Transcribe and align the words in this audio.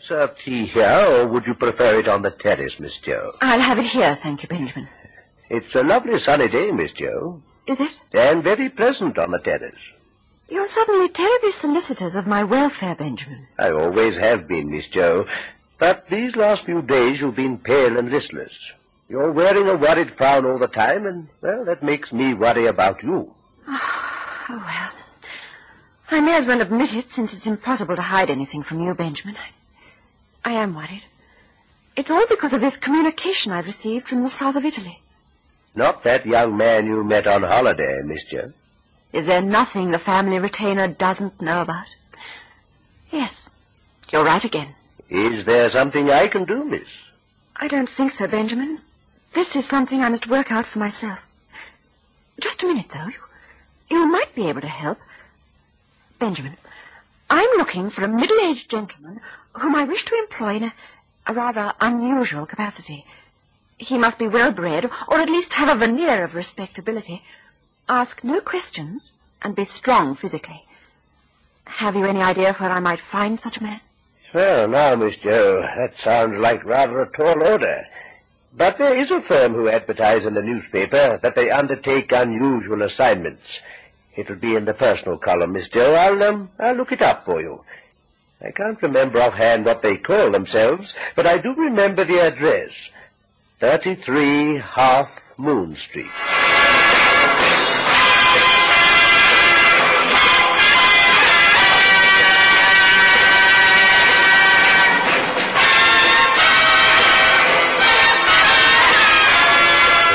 Serve 0.00 0.36
tea 0.38 0.66
here, 0.66 1.04
or 1.10 1.26
would 1.28 1.46
you 1.46 1.54
prefer 1.54 1.98
it 1.98 2.08
on 2.08 2.22
the 2.22 2.30
terrace, 2.30 2.80
Miss 2.80 2.98
Joe? 2.98 3.34
I'll 3.42 3.60
have 3.60 3.78
it 3.78 3.84
here, 3.86 4.14
thank 4.16 4.42
you, 4.42 4.48
Benjamin. 4.48 4.88
It's 5.50 5.74
a 5.74 5.82
lovely 5.82 6.18
sunny 6.18 6.48
day, 6.48 6.70
Miss 6.70 6.92
Joe, 6.92 7.42
Is 7.66 7.78
it? 7.78 7.92
and 8.12 8.42
very 8.42 8.70
pleasant 8.70 9.18
on 9.18 9.30
the 9.32 9.38
terrace. 9.38 9.78
You're 10.48 10.66
suddenly 10.68 11.08
terribly 11.10 11.52
solicitous 11.52 12.14
of 12.14 12.26
my 12.26 12.42
welfare, 12.42 12.94
Benjamin. 12.94 13.46
I 13.58 13.70
always 13.70 14.16
have 14.16 14.48
been, 14.48 14.70
Miss 14.70 14.88
Joe, 14.88 15.26
but 15.78 16.08
these 16.08 16.36
last 16.36 16.64
few 16.64 16.80
days 16.82 17.20
you've 17.20 17.36
been 17.36 17.58
pale 17.58 17.98
and 17.98 18.10
listless. 18.10 18.52
You're 19.10 19.30
wearing 19.32 19.68
a 19.68 19.74
worried 19.76 20.16
frown 20.16 20.46
all 20.46 20.58
the 20.58 20.68
time, 20.68 21.06
and, 21.06 21.28
well, 21.42 21.64
that 21.66 21.82
makes 21.82 22.12
me 22.12 22.32
worry 22.32 22.66
about 22.66 23.02
you. 23.02 23.34
Ah, 23.68 24.46
oh, 24.48 24.56
well. 24.56 24.90
I 26.10 26.20
may 26.20 26.36
as 26.36 26.46
well 26.46 26.60
admit 26.62 26.94
it, 26.94 27.10
since 27.12 27.32
it's 27.34 27.46
impossible 27.46 27.96
to 27.96 28.02
hide 28.02 28.30
anything 28.30 28.62
from 28.62 28.80
you, 28.80 28.94
Benjamin. 28.94 29.36
I, 29.36 29.48
I 30.44 30.52
am 30.52 30.74
worried. 30.74 31.04
It's 31.96 32.10
all 32.10 32.26
because 32.26 32.52
of 32.52 32.60
this 32.60 32.76
communication 32.76 33.52
I've 33.52 33.66
received 33.66 34.08
from 34.08 34.22
the 34.22 34.30
south 34.30 34.56
of 34.56 34.64
Italy. 34.64 35.00
Not 35.74 36.04
that 36.04 36.26
young 36.26 36.56
man 36.56 36.86
you 36.86 37.04
met 37.04 37.26
on 37.26 37.42
holiday, 37.42 38.02
Miss 38.04 38.24
Joe. 38.24 38.52
Is 39.12 39.26
there 39.26 39.42
nothing 39.42 39.90
the 39.90 39.98
family 39.98 40.38
retainer 40.38 40.88
doesn't 40.88 41.40
know 41.40 41.60
about? 41.60 41.86
Yes, 43.10 43.50
you're 44.10 44.24
right 44.24 44.42
again. 44.42 44.74
Is 45.10 45.44
there 45.44 45.68
something 45.70 46.10
I 46.10 46.26
can 46.26 46.44
do, 46.44 46.64
miss? 46.64 46.88
I 47.56 47.68
don't 47.68 47.88
think 47.88 48.12
so, 48.12 48.26
Benjamin. 48.26 48.80
This 49.34 49.54
is 49.54 49.66
something 49.66 50.02
I 50.02 50.08
must 50.08 50.26
work 50.26 50.50
out 50.50 50.66
for 50.66 50.78
myself. 50.78 51.20
Just 52.40 52.62
a 52.62 52.66
minute, 52.66 52.86
though. 52.92 53.08
You, 53.08 53.98
you 53.98 54.06
might 54.10 54.34
be 54.34 54.48
able 54.48 54.62
to 54.62 54.68
help. 54.68 54.98
Benjamin, 56.18 56.56
I'm 57.28 57.50
looking 57.58 57.90
for 57.90 58.02
a 58.02 58.08
middle-aged 58.08 58.70
gentleman 58.70 59.20
whom 59.54 59.74
I 59.74 59.84
wish 59.84 60.04
to 60.06 60.16
employ 60.16 60.56
in 60.56 60.64
a, 60.64 60.74
a 61.26 61.34
rather 61.34 61.72
unusual 61.80 62.46
capacity. 62.46 63.04
He 63.78 63.98
must 63.98 64.18
be 64.18 64.28
well-bred, 64.28 64.90
or 65.08 65.18
at 65.18 65.28
least 65.28 65.54
have 65.54 65.68
a 65.68 65.78
veneer 65.78 66.24
of 66.24 66.34
respectability. 66.34 67.22
Ask 67.88 68.22
no 68.22 68.40
questions, 68.40 69.12
and 69.42 69.54
be 69.54 69.64
strong 69.64 70.14
physically. 70.14 70.64
Have 71.64 71.96
you 71.96 72.04
any 72.04 72.20
idea 72.20 72.52
where 72.54 72.70
I 72.70 72.80
might 72.80 73.00
find 73.00 73.40
such 73.40 73.58
a 73.58 73.62
man? 73.62 73.80
Well, 74.34 74.68
now, 74.68 74.94
Miss 74.94 75.16
Joe, 75.16 75.60
that 75.60 75.98
sounds 75.98 76.38
like 76.38 76.64
rather 76.64 77.02
a 77.02 77.10
tall 77.10 77.46
order. 77.46 77.86
But 78.54 78.78
there 78.78 78.96
is 78.96 79.10
a 79.10 79.20
firm 79.20 79.54
who 79.54 79.68
advertise 79.68 80.24
in 80.24 80.34
the 80.34 80.42
newspaper 80.42 81.18
that 81.22 81.34
they 81.34 81.50
undertake 81.50 82.12
unusual 82.12 82.82
assignments. 82.82 83.60
It'll 84.14 84.36
be 84.36 84.54
in 84.54 84.66
the 84.66 84.74
personal 84.74 85.16
column, 85.16 85.52
Miss 85.52 85.68
Joe. 85.68 85.94
I'll, 85.94 86.22
um, 86.22 86.50
I'll 86.58 86.74
look 86.74 86.92
it 86.92 87.02
up 87.02 87.24
for 87.24 87.40
you. 87.40 87.64
I 88.44 88.50
can't 88.50 88.82
remember 88.82 89.20
offhand 89.20 89.64
what 89.64 89.82
they 89.82 89.96
call 89.96 90.32
themselves, 90.32 90.94
but 91.14 91.28
I 91.28 91.36
do 91.36 91.54
remember 91.54 92.04
the 92.04 92.18
address. 92.18 92.72
33 93.60 94.58
Half 94.58 95.20
Moon 95.36 95.76
Street. 95.76 96.10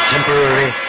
Temporary 0.09 0.86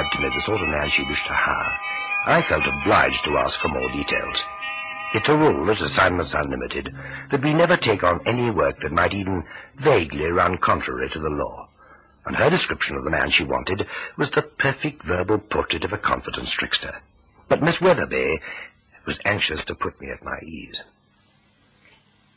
described 0.00 0.12
to 0.16 0.28
me 0.28 0.34
the 0.34 0.40
sort 0.40 0.60
of 0.62 0.68
man 0.68 0.88
she 0.88 1.02
wished 1.04 1.26
to 1.26 1.32
hire, 1.32 1.78
I 2.26 2.42
felt 2.42 2.66
obliged 2.66 3.24
to 3.24 3.36
ask 3.36 3.58
for 3.58 3.68
more 3.68 3.88
details. 3.90 4.44
It's 5.12 5.28
a 5.28 5.36
rule 5.36 5.70
at 5.70 5.80
Assignments 5.80 6.32
Unlimited 6.32 6.94
that 7.30 7.42
we 7.42 7.52
never 7.52 7.76
take 7.76 8.02
on 8.02 8.20
any 8.24 8.50
work 8.50 8.80
that 8.80 8.92
might 8.92 9.12
even 9.12 9.44
vaguely 9.76 10.26
run 10.26 10.56
contrary 10.58 11.10
to 11.10 11.18
the 11.18 11.28
law. 11.28 11.68
And 12.24 12.36
her 12.36 12.48
description 12.48 12.96
of 12.96 13.04
the 13.04 13.10
man 13.10 13.28
she 13.30 13.44
wanted 13.44 13.86
was 14.16 14.30
the 14.30 14.42
perfect 14.42 15.02
verbal 15.02 15.38
portrait 15.38 15.84
of 15.84 15.92
a 15.92 15.98
confidence 15.98 16.50
trickster. 16.50 17.00
But 17.48 17.62
Miss 17.62 17.80
Weatherby 17.80 18.40
was 19.04 19.18
anxious 19.24 19.64
to 19.66 19.74
put 19.74 20.00
me 20.00 20.10
at 20.10 20.24
my 20.24 20.38
ease. 20.42 20.80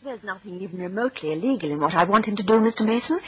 There's 0.04 0.24
nothing 0.24 0.60
even 0.62 0.82
remotely 0.82 1.32
illegal 1.32 1.72
in 1.72 1.80
what 1.80 1.94
I 1.94 2.04
want 2.04 2.26
him 2.26 2.36
to 2.38 2.44
do, 2.44 2.54
Mr. 2.54 2.86
Mason. 2.86 3.22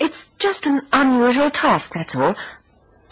It's 0.00 0.30
just 0.38 0.66
an 0.66 0.82
unusual 0.92 1.50
task, 1.50 1.92
that's 1.94 2.16
all. 2.16 2.34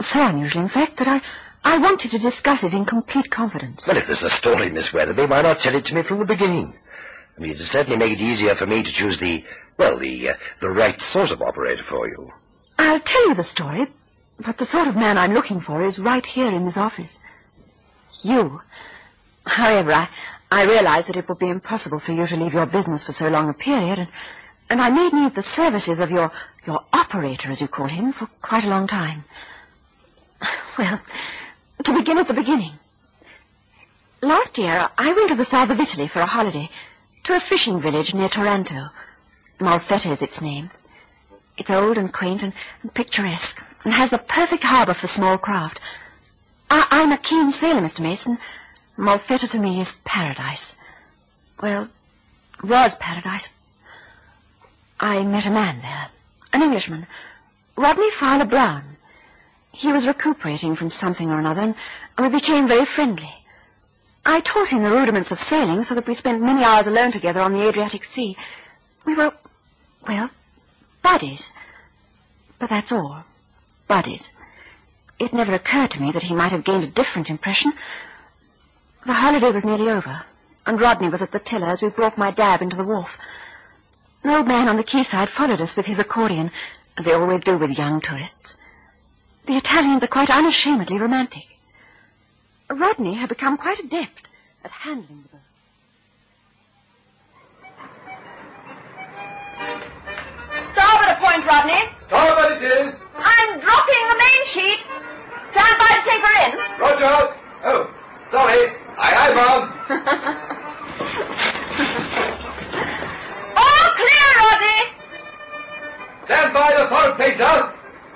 So 0.01 0.27
unusual, 0.27 0.63
in 0.63 0.69
fact, 0.69 0.97
that 0.99 1.09
I, 1.09 1.21
I 1.65 1.79
want 1.79 2.05
you 2.05 2.11
to 2.11 2.19
discuss 2.19 2.65
it 2.65 2.75
in 2.75 2.85
complete 2.85 3.31
confidence. 3.31 3.87
Well, 3.87 3.97
if 3.97 4.07
there's 4.07 4.23
a 4.23 4.31
story, 4.31 4.71
Miss 4.71 4.93
Weatherby, 4.93 5.27
why 5.27 5.43
not 5.43 5.61
tell 5.61 5.75
it 5.75 5.85
to 5.87 5.95
me 5.95 6.03
from 6.03 6.19
the 6.19 6.25
beginning? 6.25 6.75
I 7.37 7.41
mean, 7.41 7.53
it'd 7.53 7.67
certainly 7.67 7.97
make 7.99 8.13
it 8.13 8.21
easier 8.21 8.55
for 8.55 8.67
me 8.67 8.83
to 8.83 8.93
choose 8.93 9.19
the, 9.19 9.45
well, 9.79 9.99
the, 9.99 10.31
uh, 10.31 10.35
the 10.61 10.71
right 10.71 11.01
sort 11.01 11.31
of 11.31 11.43
operator 11.43 11.83
for 11.83 12.09
you. 12.09 12.33
I'll 12.79 13.01
tell 13.01 13.29
you 13.29 13.35
the 13.35 13.45
story, 13.45 13.87
but 14.45 14.59
the 14.59 14.67
sort 14.67 14.89
of 14.89 14.97
man 14.97 15.17
I'm 15.19 15.33
looking 15.33 15.61
for 15.61 15.83
is 15.83 15.99
right 15.99 16.25
here 16.25 16.49
in 16.51 16.65
this 16.65 16.77
office. 16.77 17.19
You. 18.23 18.61
However, 19.47 19.93
I, 19.93 20.09
I 20.51 20.65
realize 20.65 21.07
that 21.07 21.17
it 21.17 21.29
would 21.29 21.39
be 21.39 21.49
impossible 21.49 22.01
for 22.01 22.13
you 22.13 22.27
to 22.27 22.37
leave 22.37 22.53
your 22.55 22.67
business 22.67 23.05
for 23.05 23.13
so 23.13 23.29
long 23.29 23.49
a 23.49 23.55
period, 23.55 23.99
and, 23.99 24.09
and 24.71 24.81
I 24.81 24.91
may 24.91 25.09
need 25.09 25.35
the 25.35 25.43
services 25.43 25.99
of 25.99 26.11
your, 26.11 26.31
your 26.67 26.85
operator, 26.93 27.49
as 27.51 27.61
you 27.61 27.69
call 27.69 27.87
him, 27.87 28.13
for 28.13 28.29
quite 28.43 28.65
a 28.65 28.69
long 28.69 28.87
time. 28.87 29.25
Well, 30.79 31.01
to 31.85 31.93
begin 31.93 32.19
at 32.19 32.27
the 32.29 32.35
beginning. 32.35 32.73
Last 34.21 34.59
year, 34.59 34.89
I 34.99 35.13
went 35.13 35.29
to 35.29 35.35
the 35.35 35.45
south 35.45 35.71
of 35.71 35.79
Italy 35.79 36.09
for 36.09 36.21
a 36.21 36.27
holiday, 36.27 36.71
to 37.25 37.37
a 37.37 37.41
fishing 37.41 37.81
village 37.81 38.15
near 38.15 38.29
Taranto. 38.29 38.89
Malfetta 39.61 40.11
is 40.11 40.23
its 40.23 40.41
name. 40.41 40.71
It's 41.57 41.71
old 41.71 41.99
and 41.99 42.13
quaint 42.13 42.43
and, 42.43 42.53
and 42.83 42.93
picturesque, 42.93 43.63
and 43.85 43.95
has 43.95 44.11
the 44.11 44.19
perfect 44.19 44.65
harbor 44.65 44.95
for 44.95 45.07
small 45.07 45.39
craft. 45.39 45.79
I, 46.71 46.87
I'm 46.91 47.13
a 47.13 47.19
keen 47.19 47.53
sailor, 47.53 47.83
Mr. 47.83 48.01
Mason. 48.01 48.39
Malfetta 48.97 49.49
to 49.51 49.59
me 49.59 49.81
is 49.81 49.93
paradise. 50.05 50.77
Well, 51.61 51.89
was 52.63 52.95
paradise. 52.97 53.51
I 54.99 55.23
met 55.23 55.47
a 55.47 55.51
man 55.51 55.83
there, 55.83 56.09
an 56.53 56.63
Englishman, 56.63 57.07
Rodney 57.77 58.11
Fowler 58.11 58.45
Brown. 58.45 58.94
He 59.75 59.93
was 59.93 60.07
recuperating 60.07 60.77
from 60.77 60.91
something 60.91 61.31
or 61.31 61.39
another, 61.41 61.75
and 62.17 62.27
we 62.27 62.29
became 62.29 62.69
very 62.69 62.85
friendly. 62.85 63.35
I 64.25 64.39
taught 64.41 64.69
him 64.69 64.85
the 64.85 64.91
rudiments 64.91 65.33
of 65.33 65.41
sailing 65.41 65.83
so 65.83 65.97
that 65.97 66.07
we 66.07 66.15
spent 66.15 66.41
many 66.41 66.63
hours 66.63 66.87
alone 66.87 67.11
together 67.11 67.41
on 67.41 67.53
the 67.53 67.67
Adriatic 67.67 68.05
Sea. 68.05 68.37
We 69.05 69.15
were, 69.15 69.35
well, 70.07 70.31
buddies. 71.03 71.53
But 72.61 72.71
that's 72.71 72.93
all. 72.93 73.25
Buddies. 73.89 74.33
It 75.19 75.33
never 75.33 75.53
occurred 75.53 75.91
to 75.93 76.01
me 76.01 76.13
that 76.13 76.23
he 76.23 76.35
might 76.35 76.53
have 76.53 76.65
gained 76.65 76.85
a 76.85 76.89
different 76.89 77.29
impression. 77.29 77.73
The 79.05 79.13
holiday 79.13 79.51
was 79.51 79.65
nearly 79.65 79.91
over, 79.91 80.23
and 80.67 80.81
Rodney 80.81 81.09
was 81.09 81.21
at 81.21 81.33
the 81.33 81.41
tiller 81.41 81.67
as 81.67 81.83
we 81.83 81.89
brought 81.89 82.17
my 82.17 82.31
dab 82.31 82.63
into 82.63 82.77
the 82.77 82.85
wharf. 82.85 83.19
An 84.23 84.31
old 84.31 84.47
man 84.47 84.69
on 84.69 84.77
the 84.77 84.85
quayside 84.85 85.29
followed 85.29 85.61
us 85.61 85.77
with 85.77 85.87
his 85.87 85.99
accordion, 85.99 86.53
as 86.97 87.05
they 87.07 87.13
always 87.13 87.41
do 87.41 87.59
with 87.59 87.77
young 87.77 88.01
tourists. 88.01 88.57
The 89.47 89.57
Italians 89.57 90.03
are 90.03 90.07
quite 90.09 90.31
unashamedly 90.31 90.99
romantic. 90.99 91.45
Rodney 92.71 93.15
had 93.15 93.29
become 93.29 93.57
quite 93.59 93.79
adept 93.79 94.29
at 94.65 94.71
handling 94.71 95.23
the 95.23 95.29
boat. 95.29 95.41
Starboard 100.73 101.11
a 101.11 101.17
point, 101.21 101.47
Rodney. 101.47 101.83
Starboard 101.99 102.63
it 102.63 102.73
is. 102.87 103.03
I'm 103.15 103.61
dropping 103.61 104.09
the 104.09 104.17
main 104.19 104.47
sheet. 104.47 104.81
Stand 105.45 105.79
by 105.79 105.89
to 105.93 106.03
take 106.09 106.23
her 106.25 106.37
in. 106.47 106.53
Roger. 106.81 107.37
Oh, 107.65 107.91
sorry. 108.31 108.73
Aye, 108.97 109.15
aye, 109.23 109.35
ma'am. 109.35 109.61
All 113.57 113.89
clear, 114.01 114.27
Rodney. 114.41 114.81
Stand 116.25 116.55
by 116.55 116.75
the 116.79 116.87
forward 116.89 117.17
painter. 117.19 117.45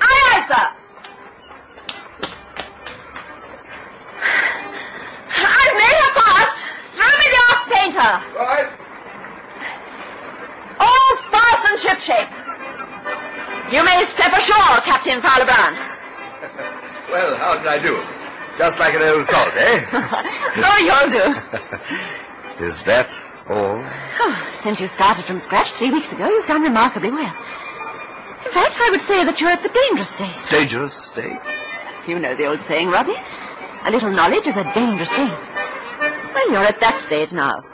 Aye, 0.00 0.22
aye, 0.32 0.44
sir. 0.48 0.77
Captain 15.08 15.74
Well, 17.10 17.36
how 17.36 17.56
did 17.56 17.66
I 17.66 17.78
do? 17.78 17.96
Just 18.58 18.78
like 18.78 18.94
an 18.94 19.02
old 19.02 19.26
salt, 19.26 19.54
eh? 19.56 19.86
oh, 19.92 20.78
you'll 20.84 21.12
do. 21.16 22.66
Is 22.66 22.84
that 22.84 23.10
All? 23.48 23.82
Oh, 24.20 24.50
since 24.52 24.80
you 24.80 24.88
started 24.88 25.24
from 25.24 25.38
scratch 25.38 25.72
three 25.72 25.90
weeks 25.90 26.12
ago, 26.12 26.28
you've 26.28 26.46
done 26.46 26.60
remarkably 26.60 27.10
well. 27.10 27.34
In 28.44 28.52
fact, 28.52 28.76
I 28.78 28.88
would 28.90 29.00
say 29.00 29.24
that 29.24 29.40
you're 29.40 29.48
at 29.48 29.62
the 29.62 29.70
dangerous 29.70 30.10
stage. 30.10 30.50
Dangerous 30.50 30.92
stage? 30.92 31.40
You 32.06 32.18
know 32.18 32.36
the 32.36 32.46
old 32.46 32.60
saying, 32.60 32.88
Rodney. 32.88 33.16
A 33.84 33.90
little 33.90 34.10
knowledge 34.10 34.46
is 34.46 34.56
a 34.56 34.64
dangerous 34.74 35.10
thing. 35.10 35.28
Well, 35.28 36.50
you're 36.50 36.68
at 36.68 36.80
that 36.80 36.98
stage 36.98 37.32
now. 37.32 37.64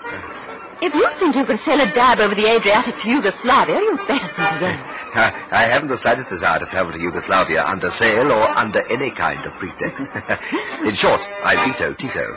If 0.81 0.95
you 0.95 1.09
think 1.19 1.35
you 1.35 1.45
can 1.45 1.57
sail 1.57 1.81
a 1.81 1.91
dab 1.91 2.21
over 2.21 2.35
the 2.35 2.47
Adriatic 2.47 3.01
to 3.01 3.09
Yugoslavia, 3.09 3.81
you'd 3.81 4.07
better 4.07 4.29
think 4.29 4.51
again. 4.53 4.94
I, 5.15 5.33
I 5.51 5.63
haven't 5.65 5.89
the 5.89 5.97
slightest 5.97 6.29
desire 6.29 6.59
to 6.59 6.67
travel 6.67 6.93
to 6.93 6.99
Yugoslavia 6.99 7.65
under 7.65 7.89
sail 7.89 8.33
or 8.33 8.51
under 8.59 8.83
any 8.91 9.13
kind 9.13 9.45
of 9.47 9.53
pretext. 9.55 10.11
In 10.85 10.95
short, 10.95 11.21
I 11.45 11.55
veto 11.65 11.95
Tito. 11.95 12.37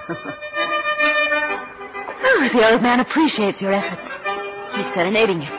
Oh, 2.23 2.49
the 2.53 2.71
old 2.71 2.83
man 2.83 2.99
appreciates 2.99 3.61
your 3.61 3.71
efforts. 3.71 4.13
He's 4.75 4.93
serenading 4.93 5.41
you. 5.41 5.49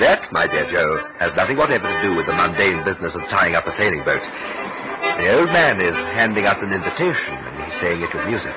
That, 0.00 0.28
my 0.30 0.46
dear 0.46 0.66
Joe, 0.66 1.08
has 1.18 1.34
nothing 1.34 1.56
whatever 1.56 1.88
to 1.88 2.02
do 2.02 2.14
with 2.14 2.26
the 2.26 2.34
mundane 2.34 2.84
business 2.84 3.14
of 3.14 3.22
tying 3.28 3.56
up 3.56 3.66
a 3.66 3.70
sailing 3.70 4.04
boat. 4.04 4.20
The 4.20 5.38
old 5.38 5.48
man 5.48 5.80
is 5.80 5.96
handing 6.12 6.46
us 6.46 6.62
an 6.62 6.74
invitation, 6.74 7.34
and 7.34 7.64
he's 7.64 7.72
saying 7.72 8.02
it 8.02 8.12
with 8.12 8.26
music. 8.26 8.54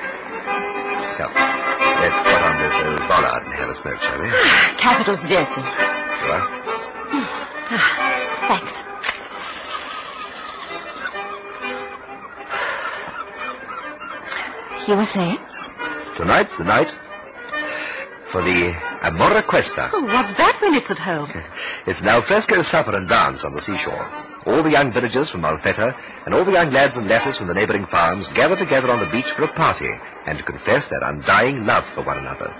Come, 1.16 1.32
let's 1.32 2.22
put 2.22 2.42
on 2.42 2.60
this 2.60 2.76
old 2.84 3.08
bollard 3.08 3.44
and 3.44 3.54
have 3.54 3.70
a 3.70 3.74
smoke, 3.74 3.98
shall 4.00 4.20
we? 4.20 4.28
Ah, 4.28 4.74
capital 4.78 5.16
suggestion. 5.16 5.62
Well, 5.62 6.59
Ah, 7.72 8.48
thanks. 8.48 8.82
You 14.88 14.96
were 14.96 15.04
saying? 15.04 15.38
tonight's 16.20 16.54
the 16.56 16.64
night 16.64 16.94
for 18.30 18.42
the 18.42 18.72
Amora 19.02 19.42
Cuesta. 19.46 19.90
Oh, 19.92 20.04
what's 20.04 20.34
that 20.34 20.58
when 20.60 20.74
it's 20.74 20.90
at 20.90 20.98
home? 20.98 21.32
It's 21.86 22.02
an 22.02 22.08
alfresco 22.08 22.60
supper 22.60 22.94
and 22.94 23.08
dance 23.08 23.42
on 23.44 23.54
the 23.54 23.60
seashore. 23.60 24.06
All 24.46 24.62
the 24.62 24.70
young 24.70 24.92
villagers 24.92 25.30
from 25.30 25.42
Malfetta 25.42 25.96
and 26.26 26.34
all 26.34 26.44
the 26.44 26.52
young 26.52 26.70
lads 26.72 26.98
and 26.98 27.08
lasses 27.08 27.38
from 27.38 27.46
the 27.46 27.54
neighboring 27.54 27.86
farms 27.86 28.28
gather 28.28 28.56
together 28.56 28.90
on 28.90 29.00
the 29.00 29.06
beach 29.06 29.30
for 29.30 29.44
a 29.44 29.52
party 29.54 29.90
and 30.26 30.36
to 30.36 30.44
confess 30.44 30.88
their 30.88 31.02
undying 31.02 31.64
love 31.64 31.86
for 31.86 32.02
one 32.02 32.18
another. 32.18 32.54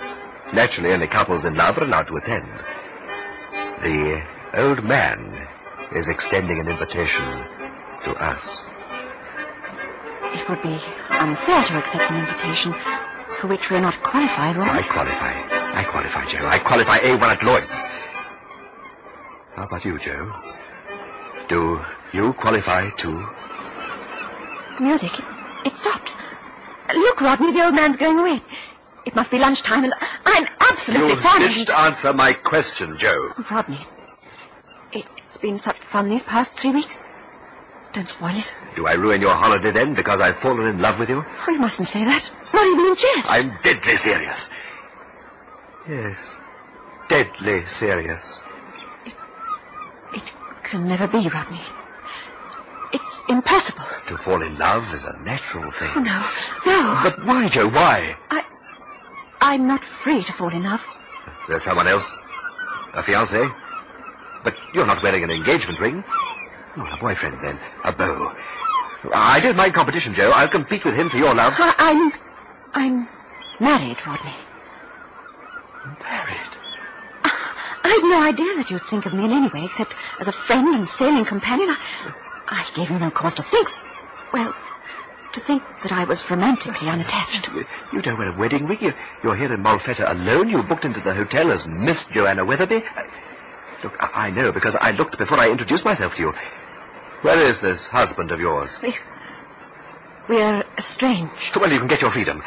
Naturally, 0.55 0.93
only 0.93 1.07
couples 1.07 1.45
in 1.45 1.55
love 1.55 1.77
are 1.79 1.85
allowed 1.85 2.09
to 2.09 2.17
attend. 2.17 2.49
The 3.83 4.23
old 4.55 4.85
man 4.85 5.47
is 5.95 6.09
extending 6.09 6.61
an 6.61 6.69
invitation 6.69 7.25
to 8.05 8.13
us. 8.23 8.57
It 10.33 10.49
would 10.49 10.63
be 10.63 10.79
unfair 11.11 11.65
to 11.65 11.79
accept 11.79 12.11
an 12.11 12.17
invitation 12.27 12.75
for 13.39 13.47
which 13.49 13.71
we're 13.71 13.81
not 13.81 14.01
qualified, 14.03 14.57
I 14.57 14.83
qualify. 14.83 15.33
I 15.75 15.85
qualify, 15.85 16.25
Joe. 16.27 16.47
I 16.47 16.59
qualify 16.59 16.99
A1 16.99 17.23
at 17.23 17.43
Lloyd's. 17.43 17.83
How 19.57 19.65
about 19.65 19.85
you, 19.85 19.99
Joe? 19.99 20.33
Do 21.49 21.81
you 22.13 22.33
qualify 22.35 22.91
too? 22.91 23.27
The 24.79 24.83
music, 24.85 25.11
it 25.65 25.75
stopped. 25.77 26.11
Look, 26.95 27.21
Rodney, 27.21 27.53
the 27.53 27.65
old 27.65 27.75
man's 27.75 27.97
going 27.97 28.19
away. 28.19 28.43
It 29.07 29.15
must 29.15 29.31
be 29.31 29.39
lunchtime, 29.39 29.85
and 29.85 29.95
I'm 30.27 30.47
absolutely 30.61 31.11
You 31.15 31.21
famished. 31.21 31.55
didn't 31.67 31.71
answer 31.79 32.13
my 32.13 32.33
question, 32.33 32.97
Joe. 32.99 33.33
Rodney, 33.51 33.87
it's 35.31 35.37
been 35.37 35.59
such 35.59 35.79
fun 35.93 36.09
these 36.09 36.25
past 36.25 36.57
three 36.57 36.73
weeks. 36.73 37.05
Don't 37.95 38.09
spoil 38.09 38.37
it. 38.37 38.53
Do 38.75 38.89
I 38.89 38.95
ruin 38.95 39.21
your 39.21 39.37
holiday 39.37 39.71
then 39.71 39.95
because 39.95 40.21
I've 40.21 40.41
fallen 40.41 40.67
in 40.67 40.81
love 40.81 40.99
with 40.99 41.09
you? 41.09 41.25
Oh, 41.47 41.53
you 41.53 41.61
mustn't 41.61 41.87
say 41.87 42.05
that. 42.05 42.25
Not 42.53 42.67
even 42.67 42.87
in 42.87 42.97
jest. 42.97 43.31
I'm 43.31 43.57
deadly 43.63 43.97
serious. 43.97 44.51
Yes, 45.89 46.37
deadly 47.09 47.65
serious. 47.65 48.41
It 50.15 50.25
can 50.65 50.89
never 50.89 51.07
be, 51.07 51.29
Rodney. 51.29 51.63
It's 52.93 53.23
impossible. 53.29 53.87
To 54.09 54.17
fall 54.19 54.43
in 54.43 54.59
love 54.59 54.93
is 54.93 55.05
a 55.05 55.17
natural 55.21 55.71
thing. 55.71 55.93
Oh, 55.95 56.01
no, 56.01 56.29
no. 56.67 57.01
But 57.05 57.25
why, 57.25 57.49
Joe? 57.49 57.69
Why? 57.69 58.17
I, 58.31 58.45
I'm 59.41 59.69
not 59.69 59.85
free 60.03 60.25
to 60.25 60.33
fall 60.33 60.49
in 60.49 60.65
love. 60.65 60.81
There's 61.49 61.63
someone 61.63 61.87
else? 61.87 62.13
A 62.95 63.03
fiancé? 63.05 63.55
But 64.43 64.55
you're 64.75 64.87
not 64.87 65.03
wearing 65.03 65.25
an 65.25 65.31
engagement 65.31 65.81
ring. 65.81 66.05
Oh, 66.77 66.87
a 66.87 66.97
boyfriend, 66.99 67.39
then. 67.43 67.59
A 67.85 67.93
beau. 67.93 68.33
I 69.13 69.41
don't 69.41 69.57
mind 69.57 69.75
competition, 69.75 70.15
Joe. 70.15 70.31
I'll 70.35 70.49
compete 70.49 70.85
with 70.85 70.95
him 70.95 71.09
for 71.09 71.17
your 71.17 71.35
love. 71.35 71.55
I, 71.57 71.75
I'm, 71.79 72.13
I'm 72.75 73.09
married, 73.59 73.97
Rodney. 74.07 74.37
Married? 76.03 76.37
I'd 77.83 78.03
no 78.05 78.23
idea 78.23 78.57
that 78.57 78.71
you'd 78.71 78.85
think 78.85 79.07
of 79.07 79.15
me 79.15 79.25
in 79.25 79.33
any 79.33 79.49
way 79.49 79.65
except 79.65 79.95
as 80.21 80.29
a 80.29 80.33
friend 80.33 80.75
and 80.75 80.89
sailing 80.89 81.25
companion. 81.25 81.71
I, 81.71 82.13
I 82.47 82.67
gave 82.77 82.91
you 82.91 82.99
no 82.99 83.11
cause 83.11 83.35
to 83.37 83.43
think. 83.43 83.69
Well, 84.33 84.55
to 85.33 85.41
think 85.41 85.63
that 85.83 85.93
I 85.93 86.05
was 86.05 86.29
romantically 86.31 86.89
unattached. 86.89 87.51
You, 87.93 88.03
don't 88.03 88.19
wear 88.19 88.33
a 88.33 88.37
wedding 88.37 88.67
ring. 88.67 88.79
You, 88.81 88.95
you're 89.23 89.37
here 89.37 89.53
in 89.53 89.63
Malfetta 89.63 90.11
alone. 90.11 90.49
You 90.49 90.63
booked 90.63 90.85
into 90.85 91.01
the 91.01 91.15
hotel 91.15 91.51
as 91.51 91.67
Miss 91.67 92.05
Joanna 92.07 92.45
Weatherby. 92.45 92.85
Look, 93.83 93.97
I, 94.01 94.27
I 94.27 94.31
know 94.31 94.53
because 94.53 94.77
I 94.77 94.91
looked 94.93 95.19
before 95.19 95.39
I 95.39 95.51
introduced 95.51 95.85
myself 95.85 96.15
to 96.17 96.21
you. 96.21 96.35
Where 97.23 97.39
is 97.39 97.61
this 97.61 97.87
husband 97.87 98.31
of 98.31 98.41
yours? 98.41 98.71
We, 98.83 98.95
we're 100.29 100.63
estranged. 100.79 101.57
Well, 101.57 101.73
you 101.73 101.79
can 101.79 101.89
get 101.89 102.01
your 102.01 102.11
freedom. 102.11 102.43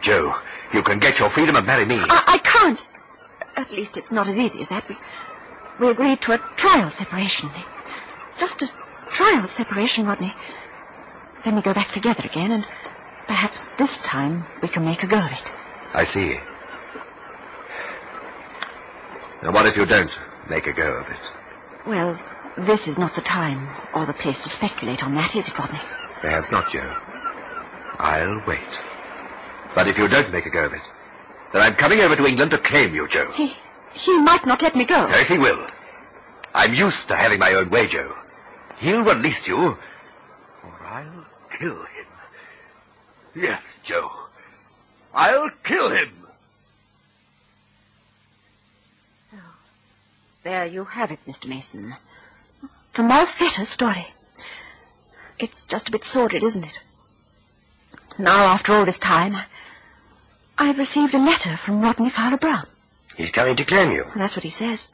Joe, 0.00 0.34
you 0.72 0.82
can 0.82 0.98
get 0.98 1.18
your 1.18 1.30
freedom 1.30 1.56
and 1.56 1.66
marry 1.66 1.84
me. 1.84 1.96
I, 1.98 2.22
I 2.26 2.38
can't. 2.38 2.80
At 3.56 3.70
least 3.70 3.96
it's 3.96 4.12
not 4.12 4.28
as 4.28 4.38
easy 4.38 4.60
as 4.62 4.68
that. 4.68 4.88
We, 4.88 4.96
we 5.80 5.90
agreed 5.90 6.20
to 6.22 6.32
a 6.32 6.38
trial 6.56 6.90
separation. 6.90 7.50
Just 8.38 8.62
a 8.62 8.70
trial 9.08 9.48
separation, 9.48 10.06
Rodney. 10.06 10.34
Then 11.44 11.56
we 11.56 11.62
go 11.62 11.74
back 11.74 11.92
together 11.92 12.22
again, 12.24 12.52
and 12.52 12.64
perhaps 13.26 13.70
this 13.78 13.98
time 13.98 14.46
we 14.62 14.68
can 14.68 14.84
make 14.84 15.02
a 15.02 15.06
go 15.06 15.18
of 15.18 15.32
it. 15.32 15.50
I 15.94 16.04
see. 16.04 16.38
Now, 19.42 19.52
what 19.52 19.66
if 19.66 19.76
you 19.76 19.86
don't 19.86 20.10
make 20.48 20.66
a 20.66 20.72
go 20.72 20.96
of 20.96 21.08
it? 21.08 21.20
Well, 21.86 22.18
this 22.56 22.88
is 22.88 22.98
not 22.98 23.14
the 23.14 23.20
time 23.20 23.68
or 23.94 24.06
the 24.06 24.12
place 24.12 24.42
to 24.42 24.48
speculate 24.48 25.04
on 25.04 25.14
that, 25.14 25.34
is 25.36 25.48
it, 25.48 25.58
Rodney? 25.58 25.80
Perhaps 26.20 26.50
not, 26.50 26.70
Joe. 26.70 26.96
I'll 27.98 28.42
wait. 28.46 28.80
But 29.74 29.88
if 29.88 29.98
you 29.98 30.08
don't 30.08 30.32
make 30.32 30.46
a 30.46 30.50
go 30.50 30.66
of 30.66 30.72
it, 30.72 30.82
then 31.52 31.62
I'm 31.62 31.74
coming 31.74 32.00
over 32.00 32.16
to 32.16 32.26
England 32.26 32.50
to 32.52 32.58
claim 32.58 32.94
you, 32.94 33.06
Joe. 33.08 33.30
He, 33.32 33.54
he 33.94 34.18
might 34.18 34.44
not 34.46 34.62
let 34.62 34.74
me 34.76 34.84
go. 34.84 35.08
Yes, 35.08 35.28
he 35.28 35.38
will. 35.38 35.66
I'm 36.54 36.74
used 36.74 37.08
to 37.08 37.16
having 37.16 37.38
my 37.38 37.52
own 37.54 37.70
way, 37.70 37.86
Joe. 37.86 38.14
He'll 38.78 39.02
release 39.02 39.46
you, 39.48 39.56
or 39.56 39.78
I'll 40.84 41.26
kill 41.58 41.76
him. 41.76 42.06
Yes, 43.34 43.78
Joe. 43.82 44.10
I'll 45.14 45.50
kill 45.62 45.90
him. 45.90 46.17
There 50.48 50.64
you 50.64 50.84
have 50.84 51.12
it, 51.12 51.18
Mr. 51.26 51.46
Mason. 51.46 51.94
The 52.94 53.02
Malfetta 53.02 53.66
story. 53.66 54.06
It's 55.38 55.66
just 55.66 55.88
a 55.88 55.92
bit 55.92 56.04
sordid, 56.04 56.42
isn't 56.42 56.64
it? 56.64 56.78
Now, 58.16 58.46
after 58.46 58.72
all 58.72 58.86
this 58.86 58.98
time, 58.98 59.36
I- 59.36 59.44
I've 60.56 60.78
received 60.78 61.12
a 61.12 61.18
letter 61.18 61.58
from 61.58 61.82
Rodney 61.82 62.08
Fowler 62.08 62.38
Brown. 62.38 62.66
He's 63.14 63.30
coming 63.30 63.56
to 63.56 63.64
claim 63.66 63.90
you. 63.92 64.10
That's 64.16 64.36
what 64.36 64.42
he 64.42 64.48
says. 64.48 64.88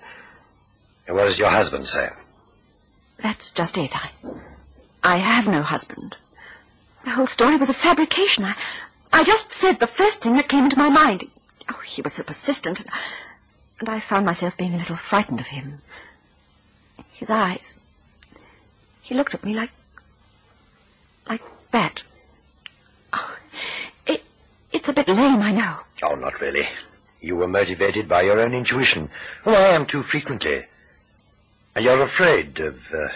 And 1.07 1.15
what 1.17 1.27
does 1.27 1.39
your 1.39 1.51
husband 1.51 1.87
say? 1.87 2.11
That's 3.19 3.53
just 3.53 3.79
it. 3.79 3.93
I, 3.95 4.11
I 5.05 5.19
have 5.19 5.47
no 5.47 5.63
husband. 5.63 6.17
The 7.05 7.11
whole 7.11 7.29
story 7.29 7.55
was 7.59 7.69
a 7.69 7.75
fabrication. 7.75 8.45
I, 8.45 8.57
I 9.13 9.23
just 9.23 9.53
said 9.53 9.79
the 9.79 9.87
first 9.87 10.21
thing 10.21 10.35
that 10.35 10.49
came 10.49 10.65
into 10.65 10.79
my 10.79 10.91
mind. 10.91 11.31
Oh, 11.69 11.79
he 11.87 12.03
was 12.03 12.15
so 12.15 12.25
persistent, 12.25 12.85
and 13.81 13.89
I 13.89 14.01
found 14.01 14.27
myself 14.27 14.57
being 14.57 14.75
a 14.75 14.79
little 14.79 14.97
frightened 14.97 15.41
of 15.41 15.47
him. 15.47 15.81
His 17.13 17.31
eyes. 17.31 17.79
He 19.03 19.15
looked 19.15 19.35
at 19.35 19.45
me 19.45 19.55
like, 19.55 19.71
like 21.29 21.43
that. 21.71 22.03
Oh, 23.13 23.37
it, 24.07 24.23
it's 24.73 24.89
a 24.89 24.93
bit 24.93 25.09
lame, 25.09 25.43
I 25.43 25.53
know. 25.53 25.79
Oh, 26.03 26.15
not 26.15 26.41
really. 26.41 26.69
You 27.21 27.37
were 27.37 27.49
motivated 27.49 28.09
by 28.09 28.23
your 28.23 28.41
own 28.41 28.55
intuition. 28.55 29.11
Oh, 29.47 29.55
I 29.55 29.69
am 29.69 29.87
too 29.87 30.03
frequently. 30.03 30.65
And 31.75 31.85
you're 31.85 32.03
afraid 32.03 32.61
of 32.61 32.79
uh, 32.93 33.09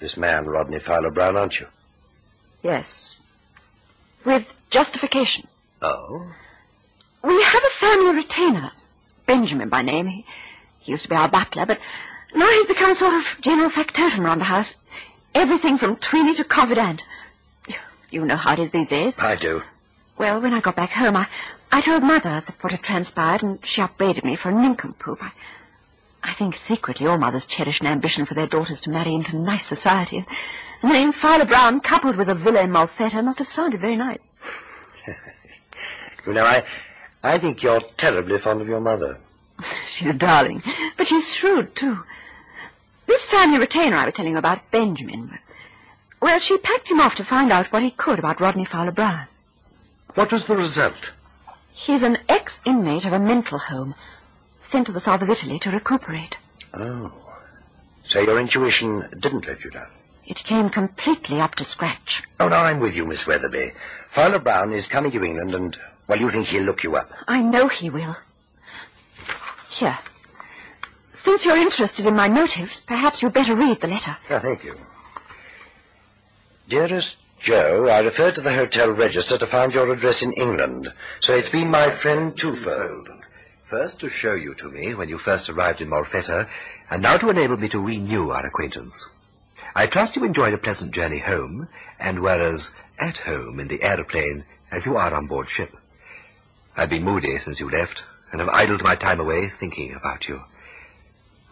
this 0.00 0.16
man, 0.16 0.46
Rodney 0.46 0.78
Fowler 0.78 1.10
Brown, 1.10 1.36
aren't 1.36 1.60
you? 1.60 1.66
Yes. 2.62 3.16
With 4.24 4.56
justification. 4.70 5.46
Oh? 5.82 6.26
We 7.22 7.42
have 7.42 7.64
a 7.64 7.70
family 7.70 8.14
retainer, 8.14 8.72
Benjamin 9.28 9.68
by 9.68 9.82
name. 9.82 10.06
He, 10.08 10.24
he 10.80 10.92
used 10.92 11.04
to 11.04 11.08
be 11.08 11.14
our 11.14 11.28
butler, 11.28 11.66
but 11.66 11.78
now 12.34 12.48
he's 12.48 12.66
become 12.66 12.90
a 12.90 12.94
sort 12.94 13.14
of 13.14 13.24
general 13.42 13.68
factotum 13.70 14.24
around 14.24 14.38
the 14.38 14.46
house. 14.46 14.74
Everything 15.34 15.78
from 15.78 15.96
Tweeny 15.96 16.34
to 16.34 16.44
confidant. 16.44 17.04
You 18.10 18.24
know 18.24 18.36
how 18.36 18.54
it 18.54 18.58
is 18.58 18.70
these 18.70 18.88
days. 18.88 19.14
I 19.18 19.36
do. 19.36 19.62
Well, 20.16 20.40
when 20.40 20.54
I 20.54 20.60
got 20.60 20.76
back 20.76 20.90
home, 20.90 21.14
I, 21.14 21.28
I 21.70 21.82
told 21.82 22.02
Mother 22.02 22.42
that 22.46 22.54
what 22.62 22.72
had 22.72 22.82
transpired, 22.82 23.42
and 23.42 23.64
she 23.64 23.82
upbraided 23.82 24.24
me 24.24 24.34
for 24.34 24.48
a 24.48 24.52
nincompoop. 24.52 25.22
I, 25.22 25.32
I 26.22 26.32
think 26.32 26.54
secretly 26.54 27.06
all 27.06 27.18
mothers 27.18 27.44
cherish 27.44 27.80
an 27.80 27.86
ambition 27.86 28.24
for 28.24 28.32
their 28.34 28.46
daughters 28.46 28.80
to 28.80 28.90
marry 28.90 29.14
into 29.14 29.36
nice 29.38 29.66
society. 29.66 30.24
And 30.82 30.90
the 30.90 30.94
name 30.94 31.12
Fowler 31.12 31.44
Brown, 31.44 31.80
coupled 31.80 32.16
with 32.16 32.30
a 32.30 32.34
villa 32.34 32.62
in 32.62 32.70
Malfetta, 32.70 33.22
must 33.22 33.40
have 33.40 33.48
sounded 33.48 33.80
very 33.80 33.96
nice. 33.96 34.32
You 36.26 36.34
know, 36.34 36.44
I, 36.44 36.62
I 37.22 37.38
think 37.38 37.62
you're 37.62 37.80
terribly 37.96 38.38
fond 38.38 38.60
of 38.60 38.68
your 38.68 38.80
mother. 38.80 39.18
She's 39.90 40.08
a 40.08 40.14
darling, 40.14 40.62
but 40.96 41.08
she's 41.08 41.34
shrewd, 41.34 41.74
too. 41.74 41.98
This 43.06 43.24
family 43.24 43.58
retainer 43.58 43.96
I 43.96 44.04
was 44.04 44.14
telling 44.14 44.32
you 44.32 44.38
about, 44.38 44.70
Benjamin, 44.70 45.38
well, 46.20 46.38
she 46.38 46.58
packed 46.58 46.88
him 46.88 47.00
off 47.00 47.14
to 47.16 47.24
find 47.24 47.50
out 47.50 47.72
what 47.72 47.82
he 47.82 47.90
could 47.90 48.18
about 48.18 48.40
Rodney 48.40 48.64
Fowler 48.64 48.92
Brown. 48.92 49.26
What 50.14 50.32
was 50.32 50.46
the 50.46 50.56
result? 50.56 51.12
He's 51.72 52.02
an 52.02 52.18
ex-inmate 52.28 53.04
of 53.04 53.12
a 53.12 53.18
mental 53.18 53.58
home, 53.58 53.94
sent 54.58 54.86
to 54.86 54.92
the 54.92 55.00
south 55.00 55.22
of 55.22 55.30
Italy 55.30 55.58
to 55.60 55.70
recuperate. 55.70 56.36
Oh. 56.74 57.12
So 58.04 58.20
your 58.20 58.40
intuition 58.40 59.08
didn't 59.18 59.46
let 59.46 59.62
you 59.64 59.70
down? 59.70 59.88
It 60.26 60.38
came 60.44 60.70
completely 60.70 61.40
up 61.40 61.54
to 61.56 61.64
scratch. 61.64 62.22
Oh, 62.40 62.48
no, 62.48 62.56
I'm 62.56 62.80
with 62.80 62.94
you, 62.94 63.06
Miss 63.06 63.26
Weatherby. 63.26 63.72
Fowler 64.10 64.38
Brown 64.38 64.72
is 64.72 64.86
coming 64.86 65.12
to 65.12 65.24
England 65.24 65.54
and, 65.54 65.76
well, 66.08 66.18
you 66.18 66.30
think 66.30 66.48
he'll 66.48 66.62
look 66.62 66.82
you 66.82 66.96
up? 66.96 67.12
I 67.28 67.42
know 67.42 67.68
he 67.68 67.90
will. 67.90 68.16
Here. 69.68 69.98
Since 71.10 71.44
you're 71.44 71.56
interested 71.56 72.06
in 72.06 72.16
my 72.16 72.28
motives, 72.28 72.80
perhaps 72.80 73.22
you'd 73.22 73.34
better 73.34 73.54
read 73.54 73.80
the 73.80 73.88
letter. 73.88 74.16
Oh, 74.30 74.38
thank 74.38 74.64
you. 74.64 74.76
Dearest 76.68 77.18
Joe, 77.38 77.86
I 77.88 78.00
referred 78.00 78.34
to 78.34 78.40
the 78.40 78.52
hotel 78.52 78.90
register 78.90 79.38
to 79.38 79.46
find 79.46 79.72
your 79.72 79.92
address 79.92 80.22
in 80.22 80.32
England, 80.32 80.92
so 81.20 81.36
it's 81.36 81.48
been 81.48 81.70
my 81.70 81.94
friend 81.94 82.36
twofold. 82.36 83.08
First 83.70 84.00
to 84.00 84.08
show 84.08 84.34
you 84.34 84.54
to 84.54 84.68
me 84.68 84.94
when 84.94 85.08
you 85.08 85.18
first 85.18 85.48
arrived 85.48 85.80
in 85.80 85.88
Molfetta, 85.88 86.48
and 86.90 87.02
now 87.02 87.16
to 87.16 87.28
enable 87.28 87.56
me 87.56 87.68
to 87.68 87.78
renew 87.78 88.30
our 88.30 88.44
acquaintance. 88.44 89.06
I 89.74 89.86
trust 89.86 90.16
you 90.16 90.24
enjoyed 90.24 90.52
a 90.52 90.58
pleasant 90.58 90.90
journey 90.90 91.20
home, 91.20 91.68
and 91.98 92.20
were 92.20 92.40
as 92.40 92.74
at 92.98 93.18
home 93.18 93.60
in 93.60 93.68
the 93.68 93.82
aeroplane 93.82 94.44
as 94.72 94.84
you 94.84 94.96
are 94.96 95.14
on 95.14 95.26
board 95.26 95.48
ship. 95.48 95.76
I've 96.78 96.90
been 96.90 97.02
moody 97.02 97.36
since 97.38 97.58
you 97.58 97.68
left, 97.68 98.04
and 98.30 98.40
have 98.40 98.50
idled 98.50 98.84
my 98.84 98.94
time 98.94 99.18
away 99.18 99.48
thinking 99.48 99.94
about 99.94 100.28
you. 100.28 100.42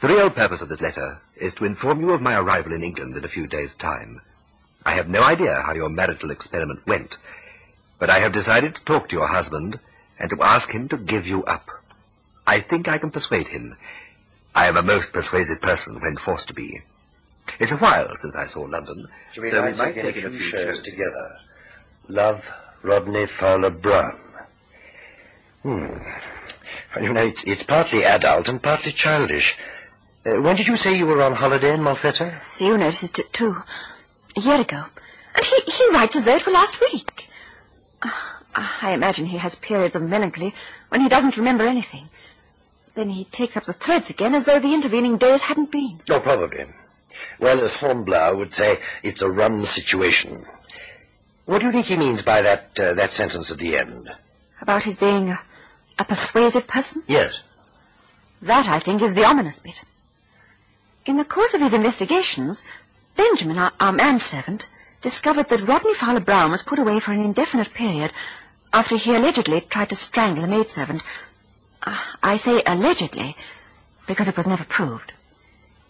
The 0.00 0.06
real 0.06 0.30
purpose 0.30 0.62
of 0.62 0.68
this 0.68 0.80
letter 0.80 1.18
is 1.34 1.52
to 1.56 1.64
inform 1.64 2.00
you 2.00 2.10
of 2.10 2.22
my 2.22 2.38
arrival 2.38 2.72
in 2.72 2.84
England 2.84 3.16
in 3.16 3.24
a 3.24 3.28
few 3.28 3.48
days' 3.48 3.74
time. 3.74 4.20
I 4.84 4.92
have 4.92 5.08
no 5.08 5.24
idea 5.24 5.62
how 5.66 5.74
your 5.74 5.88
marital 5.88 6.30
experiment 6.30 6.86
went, 6.86 7.16
but 7.98 8.08
I 8.08 8.20
have 8.20 8.32
decided 8.32 8.76
to 8.76 8.84
talk 8.84 9.08
to 9.08 9.16
your 9.16 9.26
husband 9.26 9.80
and 10.16 10.30
to 10.30 10.40
ask 10.44 10.70
him 10.70 10.88
to 10.90 10.96
give 10.96 11.26
you 11.26 11.42
up. 11.42 11.70
I 12.46 12.60
think 12.60 12.86
I 12.86 12.98
can 12.98 13.10
persuade 13.10 13.48
him. 13.48 13.76
I 14.54 14.68
am 14.68 14.76
a 14.76 14.82
most 14.82 15.12
persuasive 15.12 15.60
person 15.60 16.00
when 16.00 16.18
forced 16.18 16.46
to 16.48 16.54
be. 16.54 16.82
It's 17.58 17.72
a 17.72 17.78
while 17.78 18.14
since 18.14 18.36
I 18.36 18.44
saw 18.44 18.60
London, 18.60 19.08
So 19.34 19.42
we 19.42 19.50
might 19.50 19.64
we 19.64 19.72
might 19.72 19.94
take 19.96 20.18
a 20.18 20.30
few 20.30 20.38
shows 20.38 20.80
together. 20.82 21.36
Love, 22.06 22.44
Rodney 22.84 23.26
Fowler 23.26 23.70
Brown. 23.70 24.20
Hmm. 25.66 25.98
Well, 26.94 27.04
you 27.04 27.12
know, 27.12 27.24
it's, 27.24 27.42
it's 27.42 27.64
partly 27.64 28.04
adult 28.04 28.48
and 28.48 28.62
partly 28.62 28.92
childish. 28.92 29.58
Uh, 30.24 30.40
when 30.40 30.54
did 30.54 30.68
you 30.68 30.76
say 30.76 30.96
you 30.96 31.06
were 31.06 31.20
on 31.20 31.32
holiday 31.32 31.74
in 31.74 31.80
Malfetta? 31.80 32.40
So 32.46 32.66
you 32.66 32.78
noticed 32.78 33.18
it, 33.18 33.32
too. 33.32 33.56
A 34.36 34.40
year 34.40 34.60
ago. 34.60 34.84
And 35.34 35.44
he, 35.44 35.72
he 35.72 35.90
writes 35.90 36.14
as 36.14 36.22
though 36.22 36.36
it 36.36 36.46
were 36.46 36.52
last 36.52 36.78
week. 36.80 37.28
Ah, 38.00 38.42
I 38.80 38.92
imagine 38.92 39.26
he 39.26 39.38
has 39.38 39.56
periods 39.56 39.96
of 39.96 40.02
melancholy 40.02 40.54
when 40.90 41.00
he 41.00 41.08
doesn't 41.08 41.36
remember 41.36 41.66
anything. 41.66 42.10
Then 42.94 43.10
he 43.10 43.24
takes 43.24 43.56
up 43.56 43.64
the 43.64 43.72
threads 43.72 44.08
again 44.08 44.36
as 44.36 44.44
though 44.44 44.60
the 44.60 44.72
intervening 44.72 45.16
days 45.16 45.42
hadn't 45.42 45.72
been. 45.72 46.00
Oh, 46.08 46.20
probably. 46.20 46.66
Well, 47.40 47.60
as 47.60 47.74
Hornblower 47.74 48.36
would 48.36 48.54
say, 48.54 48.78
it's 49.02 49.20
a 49.20 49.28
rum 49.28 49.64
situation. 49.64 50.46
What 51.44 51.58
do 51.58 51.66
you 51.66 51.72
think 51.72 51.86
he 51.86 51.96
means 51.96 52.22
by 52.22 52.42
that 52.42 52.78
uh, 52.78 52.94
that 52.94 53.10
sentence 53.10 53.50
at 53.50 53.58
the 53.58 53.76
end? 53.76 54.10
About 54.60 54.84
his 54.84 54.96
being 54.96 55.30
a, 55.30 55.40
a 55.98 56.04
persuasive 56.04 56.66
person? 56.66 57.02
Yes. 57.06 57.42
That, 58.42 58.68
I 58.68 58.78
think, 58.78 59.02
is 59.02 59.14
the 59.14 59.24
ominous 59.24 59.58
bit. 59.58 59.80
In 61.06 61.16
the 61.16 61.24
course 61.24 61.54
of 61.54 61.60
his 61.60 61.72
investigations, 61.72 62.62
Benjamin, 63.16 63.58
our, 63.58 63.72
our 63.80 63.92
manservant, 63.92 64.68
discovered 65.02 65.48
that 65.48 65.66
Rodney 65.66 65.94
Fowler 65.94 66.20
Brown 66.20 66.50
was 66.50 66.62
put 66.62 66.78
away 66.78 67.00
for 67.00 67.12
an 67.12 67.20
indefinite 67.20 67.72
period 67.72 68.12
after 68.72 68.96
he 68.96 69.14
allegedly 69.14 69.60
tried 69.60 69.90
to 69.90 69.96
strangle 69.96 70.44
a 70.44 70.48
maidservant. 70.48 71.02
Uh, 71.82 71.96
I 72.22 72.36
say 72.36 72.62
allegedly 72.66 73.36
because 74.06 74.28
it 74.28 74.36
was 74.36 74.46
never 74.46 74.64
proved. 74.64 75.12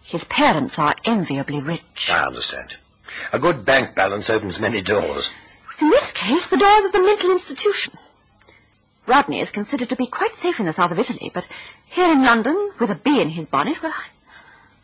His 0.02 0.24
parents 0.24 0.78
are 0.78 0.94
enviably 1.04 1.60
rich. 1.60 2.10
I 2.10 2.26
understand. 2.26 2.76
A 3.32 3.38
good 3.38 3.64
bank 3.64 3.94
balance 3.94 4.30
opens 4.30 4.60
many 4.60 4.82
doors. 4.82 5.32
In 5.80 5.90
this 5.90 6.12
case, 6.12 6.46
the 6.46 6.56
doors 6.56 6.84
of 6.84 6.92
the 6.92 7.00
mental 7.00 7.30
institution. 7.30 7.94
Rodney 9.06 9.40
is 9.40 9.50
considered 9.50 9.88
to 9.90 9.96
be 9.96 10.06
quite 10.06 10.34
safe 10.34 10.58
in 10.58 10.66
the 10.66 10.72
south 10.72 10.90
of 10.90 10.98
Italy, 10.98 11.30
but 11.32 11.44
here 11.86 12.10
in 12.10 12.22
London, 12.22 12.72
with 12.80 12.90
a 12.90 12.94
bee 12.94 13.20
in 13.20 13.30
his 13.30 13.46
bonnet, 13.46 13.82
well, 13.82 13.94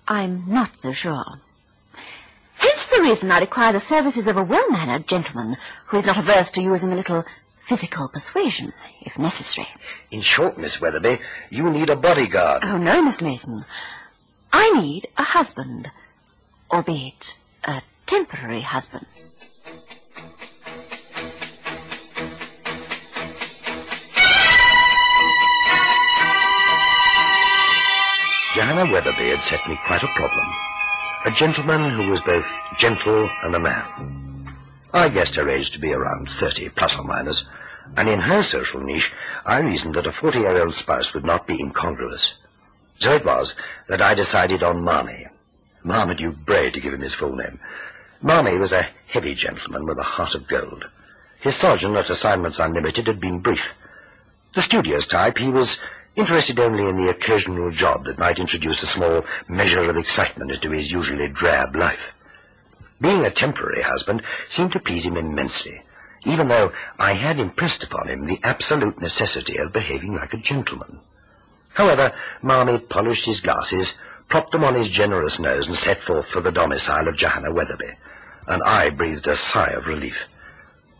I, 0.09 0.23
I'm 0.23 0.45
not 0.47 0.79
so 0.79 0.93
sure. 0.93 1.41
Hence 2.55 2.87
the 2.87 3.02
reason 3.02 3.33
I 3.33 3.41
require 3.41 3.73
the 3.73 3.81
services 3.81 4.26
of 4.29 4.37
a 4.37 4.45
well-mannered 4.45 5.09
gentleman 5.09 5.57
who 5.87 5.99
is 5.99 6.05
not 6.05 6.19
averse 6.19 6.50
to 6.52 6.62
using 6.62 6.93
a 6.93 6.97
little 6.97 7.25
physical 7.69 8.09
persuasion, 8.09 8.73
if 9.00 9.19
necessary. 9.19 9.69
In 10.11 10.21
short, 10.21 10.59
Miss 10.59 10.81
Weatherby, 10.81 11.19
you 11.50 11.69
need 11.71 11.91
a 11.91 11.97
bodyguard. 11.97 12.62
Oh, 12.64 12.76
no, 12.76 13.02
Mr. 13.02 13.23
Mason. 13.23 13.64
I 14.52 14.71
need 14.71 15.09
a 15.17 15.25
husband, 15.25 15.91
albeit 16.71 17.38
a 17.64 17.83
temporary 18.07 18.61
husband. 18.61 19.07
Johanna 28.54 28.92
Weatherby 28.92 29.30
had 29.30 29.40
set 29.40 29.66
me 29.66 29.78
quite 29.87 30.02
a 30.02 30.09
problem. 30.09 30.47
A 31.25 31.30
gentleman 31.30 31.90
who 31.90 32.11
was 32.11 32.21
both 32.21 32.47
gentle 32.76 33.30
and 33.42 33.54
a 33.54 33.59
man. 33.59 34.54
I 34.92 35.09
guessed 35.09 35.37
her 35.37 35.49
age 35.49 35.71
to 35.71 35.78
be 35.78 35.94
around 35.94 36.30
30, 36.30 36.68
plus 36.68 36.99
or 36.99 37.04
minus, 37.04 37.49
and 37.97 38.11
in 38.11 38.21
her 38.21 38.42
social 38.42 38.82
niche, 38.82 39.11
I 39.47 39.61
reasoned 39.61 39.94
that 39.94 40.06
a 40.06 40.11
40-year-old 40.11 40.75
spouse 40.75 41.14
would 41.14 41.25
not 41.25 41.47
be 41.47 41.59
incongruous. 41.59 42.35
So 42.99 43.14
it 43.14 43.25
was 43.25 43.56
that 43.88 44.02
I 44.02 44.12
decided 44.12 44.62
on 44.62 44.85
Marmee. 44.85 45.28
Marmaduke 45.82 46.44
Bray, 46.44 46.71
to 46.71 46.80
give 46.80 46.92
him 46.92 47.00
his 47.00 47.14
full 47.14 47.35
name. 47.35 47.59
Marmee 48.21 48.59
was 48.59 48.75
a 48.75 48.87
heavy 49.06 49.35
gentleman 49.35 49.87
with 49.87 49.99
a 49.99 50.02
heart 50.02 50.35
of 50.35 50.47
gold. 50.47 50.85
His 51.40 51.56
sojourn 51.56 51.97
at 51.97 52.11
Assignments 52.11 52.61
Unlimited 52.61 53.06
had 53.06 53.18
been 53.18 53.40
brief. 53.40 53.64
The 54.54 54.61
studious 54.61 55.06
type, 55.06 55.38
he 55.38 55.49
was 55.49 55.80
interested 56.14 56.61
only 56.61 56.88
in 56.88 56.97
the 56.97 57.11
occasional 57.11 57.71
job 57.71 58.04
that 58.04 58.19
might 58.19 58.38
introduce 58.38 58.83
a 58.83 58.87
small 58.87 59.25
measure 59.49 59.88
of 59.88 59.97
excitement 59.97 60.50
into 60.50 60.71
his 60.71 60.92
usually 60.92 61.28
drab 61.28 61.75
life. 61.75 62.12
Being 63.00 63.25
a 63.25 63.31
temporary 63.31 63.83
husband 63.83 64.23
seemed 64.45 64.73
to 64.73 64.81
please 64.81 65.07
him 65.07 65.16
immensely, 65.16 65.83
even 66.25 66.49
though 66.49 66.73
I 66.99 67.14
had 67.14 67.40
impressed 67.40 67.83
upon 67.83 68.09
him 68.09 68.26
the 68.26 68.40
absolute 68.42 69.00
necessity 69.00 69.57
of 69.57 69.73
behaving 69.73 70.14
like 70.14 70.35
a 70.35 70.38
gentleman. 70.38 71.00
However, 71.75 72.12
Marmee 72.42 72.78
polished 72.78 73.25
his 73.25 73.40
glasses, 73.40 73.99
propped 74.28 74.52
them 74.52 74.64
on 74.64 74.75
his 74.75 74.90
generous 74.90 75.38
nose, 75.38 75.66
and 75.66 75.76
set 75.76 76.02
forth 76.02 76.26
for 76.26 76.40
the 76.40 76.52
domicile 76.52 77.09
of 77.09 77.16
Johanna 77.16 77.50
Weatherby, 77.52 77.90
and 78.47 78.62
I 78.62 78.90
breathed 78.90 79.26
a 79.26 79.37
sigh 79.37 79.71
of 79.71 79.87
relief. 79.87 80.16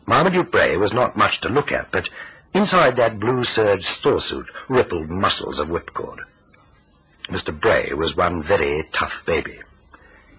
Marmaduke 0.07 0.50
Bray 0.50 0.76
was 0.76 0.92
not 0.92 1.16
much 1.16 1.40
to 1.42 1.49
look 1.49 1.71
at, 1.71 1.90
but 1.92 2.09
inside 2.54 2.97
that 2.97 3.18
blue 3.18 3.44
serge 3.44 3.85
store 3.85 4.21
suit 4.21 4.47
rippled 4.68 5.09
muscles 5.09 5.59
of 5.59 5.68
whipcord. 5.68 6.18
Mr. 7.28 7.59
Bray 7.59 7.92
was 7.94 8.16
one 8.16 8.42
very 8.42 8.88
tough 8.92 9.23
baby. 9.26 9.61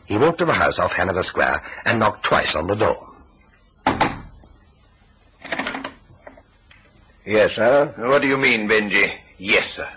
He 0.05 0.17
walked 0.17 0.39
to 0.39 0.45
the 0.45 0.53
house 0.53 0.79
off 0.79 0.91
Hanover 0.91 1.23
Square 1.23 1.63
and 1.85 1.99
knocked 1.99 2.23
twice 2.23 2.55
on 2.55 2.67
the 2.67 2.75
door. 2.75 3.09
Yes, 7.25 7.53
sir. 7.53 7.93
What 7.97 8.21
do 8.21 8.27
you 8.27 8.37
mean, 8.37 8.67
Benji? 8.67 9.17
Yes, 9.37 9.69
sir. 9.69 9.89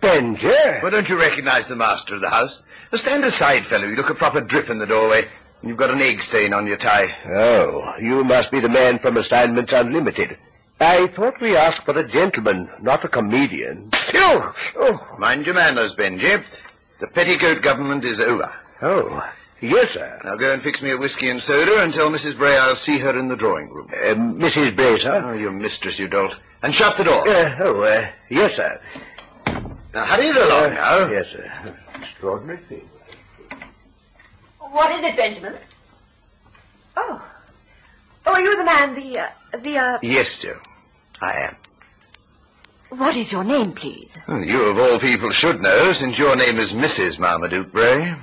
Benji? 0.00 0.82
Well, 0.82 0.90
don't 0.90 1.08
you 1.08 1.18
recognize 1.18 1.66
the 1.66 1.76
master 1.76 2.14
of 2.14 2.22
the 2.22 2.30
house? 2.30 2.62
Now, 2.90 2.98
stand 2.98 3.24
aside, 3.24 3.66
fellow. 3.66 3.86
You 3.86 3.94
look 3.96 4.08
a 4.08 4.14
proper 4.14 4.40
drip 4.40 4.70
in 4.70 4.78
the 4.78 4.86
doorway. 4.86 5.28
You've 5.62 5.76
got 5.76 5.92
an 5.92 6.00
egg 6.00 6.22
stain 6.22 6.54
on 6.54 6.66
your 6.66 6.78
tie. 6.78 7.14
Oh, 7.38 7.94
you 8.00 8.24
must 8.24 8.50
be 8.50 8.60
the 8.60 8.68
man 8.68 8.98
from 8.98 9.16
Assignments 9.18 9.72
Unlimited. 9.72 10.38
I 10.84 11.06
thought 11.08 11.40
we 11.40 11.56
asked 11.56 11.84
for 11.84 11.96
a 11.98 12.06
gentleman, 12.08 12.68
not 12.80 13.04
a 13.04 13.08
comedian. 13.08 13.90
Oh, 14.14 14.54
oh, 14.76 15.16
Mind 15.18 15.46
your 15.46 15.54
manners, 15.54 15.94
Benji. 15.94 16.42
The 17.00 17.06
petticoat 17.08 17.62
government 17.62 18.04
is 18.04 18.20
over. 18.20 18.52
oh. 18.82 19.22
Yes, 19.60 19.92
sir. 19.92 20.20
Now 20.24 20.36
go 20.36 20.52
and 20.52 20.60
fix 20.60 20.82
me 20.82 20.90
a 20.90 20.96
whiskey 20.98 21.30
and 21.30 21.40
soda 21.40 21.82
and 21.82 21.94
tell 21.94 22.10
Mrs. 22.10 22.36
Bray 22.36 22.54
I'll 22.58 22.76
see 22.76 22.98
her 22.98 23.18
in 23.18 23.28
the 23.28 23.36
drawing 23.36 23.70
room. 23.70 23.88
Uh, 23.90 24.14
Mrs. 24.14 24.76
Bray, 24.76 24.98
sir? 24.98 25.22
Oh, 25.24 25.32
your 25.32 25.52
mistress, 25.52 25.98
you 25.98 26.06
dolt. 26.06 26.36
And 26.62 26.74
shut 26.74 26.98
the 26.98 27.04
door. 27.04 27.26
Uh, 27.26 27.56
oh, 27.64 27.80
uh, 27.82 28.10
yes, 28.28 28.56
sir. 28.56 28.78
Now, 29.94 30.04
hurry 30.04 30.26
it 30.26 30.36
along 30.36 30.64
Uh, 30.64 30.74
now. 30.74 31.08
Yes, 31.10 31.28
sir. 31.30 31.76
Extraordinary 32.02 32.58
thing. 32.68 32.86
What 34.58 34.90
is 34.92 35.04
it, 35.04 35.16
Benjamin? 35.16 35.54
Oh. 36.98 37.22
Oh, 38.26 38.32
are 38.32 38.40
you 38.40 38.56
the 38.56 38.64
man, 38.64 38.94
the, 38.94 39.18
uh, 39.18 39.28
the, 39.62 39.78
uh... 39.78 39.98
Yes, 40.02 40.38
Joe. 40.38 40.58
I 41.24 41.48
am. 41.48 41.56
What 42.98 43.16
is 43.16 43.32
your 43.32 43.44
name, 43.44 43.72
please? 43.72 44.18
Well, 44.28 44.44
you 44.44 44.64
of 44.66 44.78
all 44.78 44.98
people 44.98 45.30
should 45.30 45.60
know, 45.62 45.92
since 45.94 46.18
your 46.18 46.36
name 46.36 46.58
is 46.58 46.74
Mrs. 46.74 47.18
Marmaduke 47.18 47.72
Bray. 47.72 48.14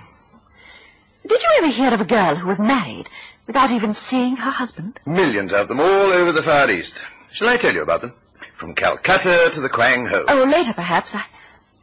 Did 1.28 1.42
you 1.42 1.50
ever 1.58 1.68
hear 1.68 1.94
of 1.94 2.00
a 2.02 2.06
girl 2.06 2.36
who 2.36 2.48
was 2.48 2.60
married 2.60 3.10
without 3.48 3.72
even 3.72 3.94
seeing 3.96 4.36
her 4.36 4.52
husband? 4.52 5.00
Millions 5.06 5.52
of 5.52 5.68
them 5.68 5.80
all 5.80 6.14
over 6.14 6.32
the 6.32 6.44
Far 6.44 6.70
East. 6.70 7.04
Shall 7.32 7.50
I 7.50 7.58
tell 7.58 7.74
you 7.74 7.82
about 7.82 8.02
them? 8.02 8.14
From 8.56 8.76
Calcutta 8.76 9.50
to 9.52 9.62
the 9.62 9.70
Quang 9.70 10.06
Ho. 10.06 10.26
Oh, 10.28 10.44
later, 10.44 10.74
perhaps. 10.74 11.16
I, 11.16 11.26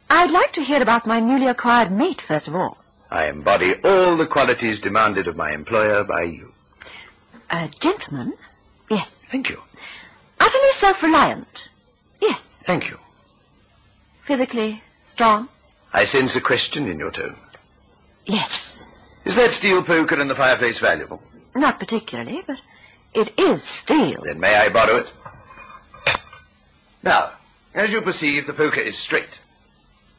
I'd 0.09 0.31
like 0.31 0.53
to 0.53 0.63
hear 0.63 0.81
about 0.81 1.05
my 1.05 1.19
newly 1.19 1.47
acquired 1.47 1.91
mate, 1.91 2.21
first 2.21 2.47
of 2.47 2.55
all. 2.55 2.77
I 3.11 3.27
embody 3.27 3.75
all 3.83 4.15
the 4.15 4.25
qualities 4.25 4.79
demanded 4.79 5.27
of 5.27 5.35
my 5.35 5.51
employer 5.51 6.03
by 6.05 6.23
you. 6.23 6.53
A 7.49 7.67
gentleman? 7.79 8.35
Yes. 8.89 9.25
Thank 9.29 9.49
you. 9.49 9.61
Utterly 10.39 10.71
self-reliant? 10.73 11.69
Yes. 12.21 12.63
Thank 12.65 12.89
you. 12.89 12.97
Physically 14.25 14.81
strong? 15.05 15.49
I 15.93 16.05
sense 16.05 16.35
a 16.35 16.41
question 16.41 16.87
in 16.87 16.99
your 16.99 17.11
tone. 17.11 17.35
Yes. 18.25 18.85
Is 19.25 19.35
that 19.35 19.51
steel 19.51 19.81
poker 19.83 20.19
in 20.19 20.27
the 20.27 20.35
fireplace 20.35 20.79
valuable? 20.79 21.21
Not 21.55 21.79
particularly, 21.79 22.43
but 22.45 22.59
it 23.13 23.37
is 23.39 23.63
steel. 23.63 24.21
Then 24.23 24.39
may 24.39 24.55
I 24.55 24.69
borrow 24.69 24.97
it? 24.97 25.07
Now, 27.01 27.31
as 27.73 27.91
you 27.91 28.01
perceive, 28.01 28.45
the 28.45 28.53
poker 28.53 28.81
is 28.81 28.97
straight. 28.97 29.39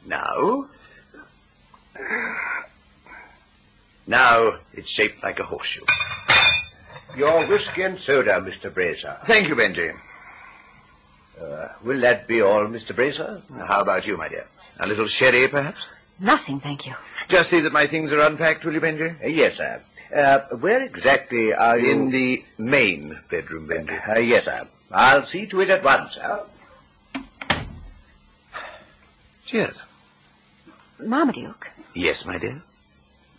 Now... 0.06 0.66
Now 4.06 4.58
it's 4.72 4.88
shaped 4.88 5.22
like 5.22 5.38
a 5.38 5.44
horseshoe. 5.44 5.84
Your 7.16 7.46
whiskey 7.46 7.82
and 7.82 7.98
soda, 7.98 8.32
Mr. 8.40 8.72
Bracer. 8.72 9.18
Thank 9.24 9.48
you, 9.48 9.54
Benji. 9.54 9.96
Uh, 11.40 11.68
will 11.82 12.00
that 12.00 12.26
be 12.26 12.40
all, 12.42 12.66
Mr. 12.66 12.94
Bracer? 12.94 13.40
How 13.66 13.80
about 13.80 14.06
you, 14.06 14.16
my 14.16 14.28
dear? 14.28 14.46
A 14.78 14.86
little 14.86 15.06
sherry, 15.06 15.48
perhaps? 15.48 15.80
Nothing, 16.18 16.60
thank 16.60 16.86
you. 16.86 16.94
Just 17.28 17.48
see 17.50 17.60
that 17.60 17.72
my 17.72 17.86
things 17.86 18.12
are 18.12 18.20
unpacked, 18.20 18.64
will 18.64 18.74
you, 18.74 18.80
Benji? 18.80 19.22
Uh, 19.22 19.28
yes, 19.28 19.56
sir. 19.56 19.80
Uh, 20.14 20.38
where 20.56 20.82
exactly 20.82 21.52
are 21.54 21.78
you? 21.78 21.90
In 21.90 22.10
the 22.10 22.44
main 22.58 23.18
bedroom, 23.30 23.68
Benji. 23.68 23.96
Uh, 24.16 24.18
yes, 24.18 24.44
sir. 24.44 24.66
I'll 24.92 25.22
see 25.24 25.46
to 25.46 25.60
it 25.60 25.70
at 25.70 25.82
once, 25.84 26.14
sir. 26.14 26.42
Cheers. 29.46 29.82
Marmaduke, 31.00 31.68
Yes, 31.94 32.24
my 32.26 32.36
dear. 32.38 32.62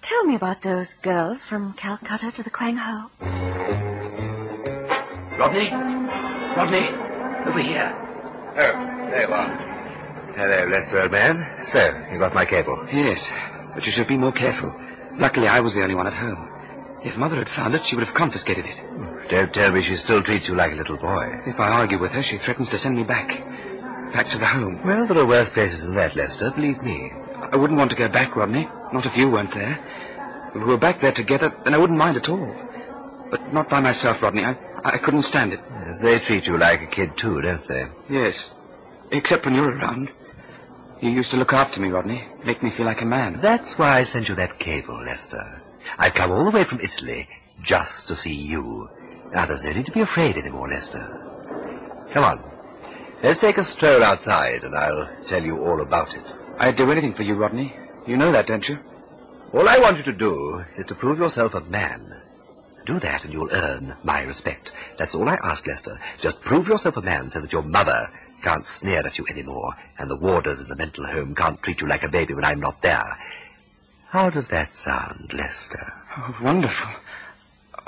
tell 0.01 0.24
me 0.25 0.36
about 0.36 0.63
those 0.63 0.93
girls 0.93 1.46
from 1.46 1.74
Calcutta 1.74 2.31
to 2.31 2.41
the 2.43 2.50
Quang 2.50 2.77
Ho. 2.77 3.10
Rodney? 5.38 5.70
Rodney? 6.55 7.11
Over 7.46 7.60
here. 7.60 7.96
Oh, 8.58 9.08
there 9.10 9.22
you 9.28 9.34
are. 9.34 9.72
Hello, 10.36 10.70
Lester, 10.70 11.02
old 11.02 11.12
man. 11.12 11.66
So, 11.66 12.06
you 12.12 12.20
got 12.20 12.34
my 12.34 12.46
cable. 12.46 12.88
Yes, 12.92 13.30
but 13.74 13.86
you 13.86 13.92
should 13.92 14.08
be 14.08 14.18
more 14.18 14.32
careful. 14.32 14.74
Luckily, 15.18 15.48
I 15.48 15.60
was 15.60 15.74
the 15.74 15.84
only 15.84 15.96
one 15.96 16.08
at 16.08 16.14
home. 16.14 16.48
If 17.04 17.18
Mother 17.18 17.38
had 17.38 17.50
found 17.50 17.76
it, 17.76 17.86
she 17.86 17.96
would 17.96 18.06
have 18.06 18.14
confiscated 18.14 18.66
it. 18.66 19.30
Don't 19.30 19.54
tell 19.54 19.72
me 19.72 19.82
she 19.82 19.96
still 19.96 20.22
treats 20.22 20.48
you 20.48 20.56
like 20.56 20.72
a 20.72 20.76
little 20.76 20.98
boy. 20.98 21.42
If 21.46 21.60
I 21.60 21.70
argue 21.70 22.00
with 22.00 22.12
her, 22.12 22.22
she 22.22 22.38
threatens 22.38 22.70
to 22.70 22.78
send 22.78 22.96
me 22.96 23.04
back. 23.04 23.28
Back 24.14 24.28
to 24.30 24.38
the 24.38 24.46
home. 24.46 24.82
Well, 24.86 25.08
there 25.08 25.18
are 25.18 25.26
worse 25.26 25.50
places 25.50 25.84
than 25.84 25.96
that, 25.96 26.16
Lester, 26.16 26.52
believe 26.52 26.82
me. 26.84 27.12
I 27.52 27.58
wouldn't 27.58 27.80
want 27.80 27.92
to 27.92 27.98
go 27.98 28.08
back, 28.08 28.36
Rodney. 28.36 28.70
Not 28.94 29.06
if 29.06 29.18
you 29.18 29.30
weren't 29.30 29.54
there. 29.54 29.80
If 30.50 30.56
we 30.56 30.64
were 30.64 30.78
back 30.78 31.00
there 31.00 31.12
together, 31.12 31.54
then 31.64 31.74
I 31.74 31.77
wouldn't 31.77 31.98
mind 31.98 32.18
at 32.18 32.30
all. 32.30 32.56
But 33.32 33.54
not 33.54 33.70
by 33.70 33.80
myself, 33.80 34.22
Rodney. 34.22 34.46
I, 34.46 34.58
I 34.83 34.98
couldn't 34.98 35.22
stand 35.22 35.53
it. 35.53 35.59
Yes, 35.70 36.00
they 36.00 36.20
treat 36.20 36.48
you 36.48 36.57
like 36.57 36.81
a 36.81 36.87
kid, 36.87 37.17
too, 37.17 37.41
don't 37.41 37.67
they? 37.67 37.87
Yes. 38.09 38.51
Except 39.11 39.46
when 39.46 39.55
you're 39.55 39.77
around. 39.77 40.09
You 41.01 41.09
used 41.09 41.31
to 41.31 41.37
look 41.37 41.53
after 41.53 41.79
me, 41.81 41.89
Rodney. 41.89 42.27
Make 42.44 42.63
me 42.63 42.72
feel 42.72 42.85
like 42.85 43.01
a 43.01 43.05
man. 43.05 43.39
That's 43.41 43.77
why 43.77 43.98
I 43.98 44.03
sent 44.03 44.29
you 44.29 44.35
that 44.35 44.59
cable, 44.59 45.03
Lester. 45.03 45.61
I've 45.98 46.13
come 46.13 46.31
all 46.31 46.46
the 46.46 46.51
way 46.51 46.63
from 46.63 46.79
Italy 46.79 47.27
just 47.61 48.07
to 48.07 48.15
see 48.15 48.33
you. 48.33 48.89
Now, 49.33 49.46
there's 49.46 49.63
no 49.63 49.72
need 49.72 49.85
to 49.85 49.91
be 49.91 50.01
afraid 50.01 50.37
anymore, 50.37 50.70
Lester. 50.70 51.05
Come 52.13 52.24
on. 52.24 52.44
Let's 53.24 53.39
take 53.39 53.57
a 53.57 53.63
stroll 53.63 54.03
outside, 54.03 54.63
and 54.63 54.75
I'll 54.75 55.09
tell 55.24 55.44
you 55.44 55.63
all 55.63 55.81
about 55.81 56.13
it. 56.15 56.25
I'd 56.57 56.75
do 56.75 56.91
anything 56.91 57.13
for 57.13 57.24
you, 57.24 57.35
Rodney. 57.35 57.75
You 58.07 58.17
know 58.17 58.31
that, 58.31 58.48
don't 58.48 58.67
you? 58.67 58.79
All 59.53 59.70
I 59.70 59.79
want 59.79 59.98
you 59.98 60.03
to 60.03 60.13
do 60.13 60.63
is 60.75 60.85
to 60.87 60.96
prove 60.96 61.20
yourself 61.20 61.53
a 61.53 61.61
man. 61.61 62.22
Do 62.85 63.00
that, 63.00 63.24
and 63.24 63.31
you'll 63.33 63.51
earn 63.51 63.96
my 64.03 64.22
respect. 64.24 64.72
That's 64.98 65.13
all 65.15 65.29
I 65.29 65.35
ask, 65.44 65.65
Lester. 65.67 66.00
Just 66.20 66.41
prove 66.41 66.67
yourself 66.67 66.98
a 66.98 67.01
man 67.01 67.27
so 67.29 67.39
that 67.39 67.51
your 67.51 67.61
mother 67.61 68.09
can't 68.44 68.65
sneer 68.65 69.05
at 69.05 69.17
you 69.17 69.25
anymore, 69.27 69.74
and 70.00 70.09
the 70.09 70.15
warders 70.15 70.61
in 70.61 70.67
the 70.67 70.75
mental 70.75 71.05
home 71.05 71.35
can't 71.35 71.61
treat 71.61 71.79
you 71.81 71.87
like 71.87 72.03
a 72.03 72.09
baby 72.09 72.33
when 72.33 72.44
I'm 72.44 72.59
not 72.59 72.81
there. 72.81 73.17
How 74.09 74.29
does 74.29 74.48
that 74.50 74.74
sound, 74.75 75.31
Lester? 75.33 75.94
Oh, 76.17 76.35
wonderful. 76.41 76.89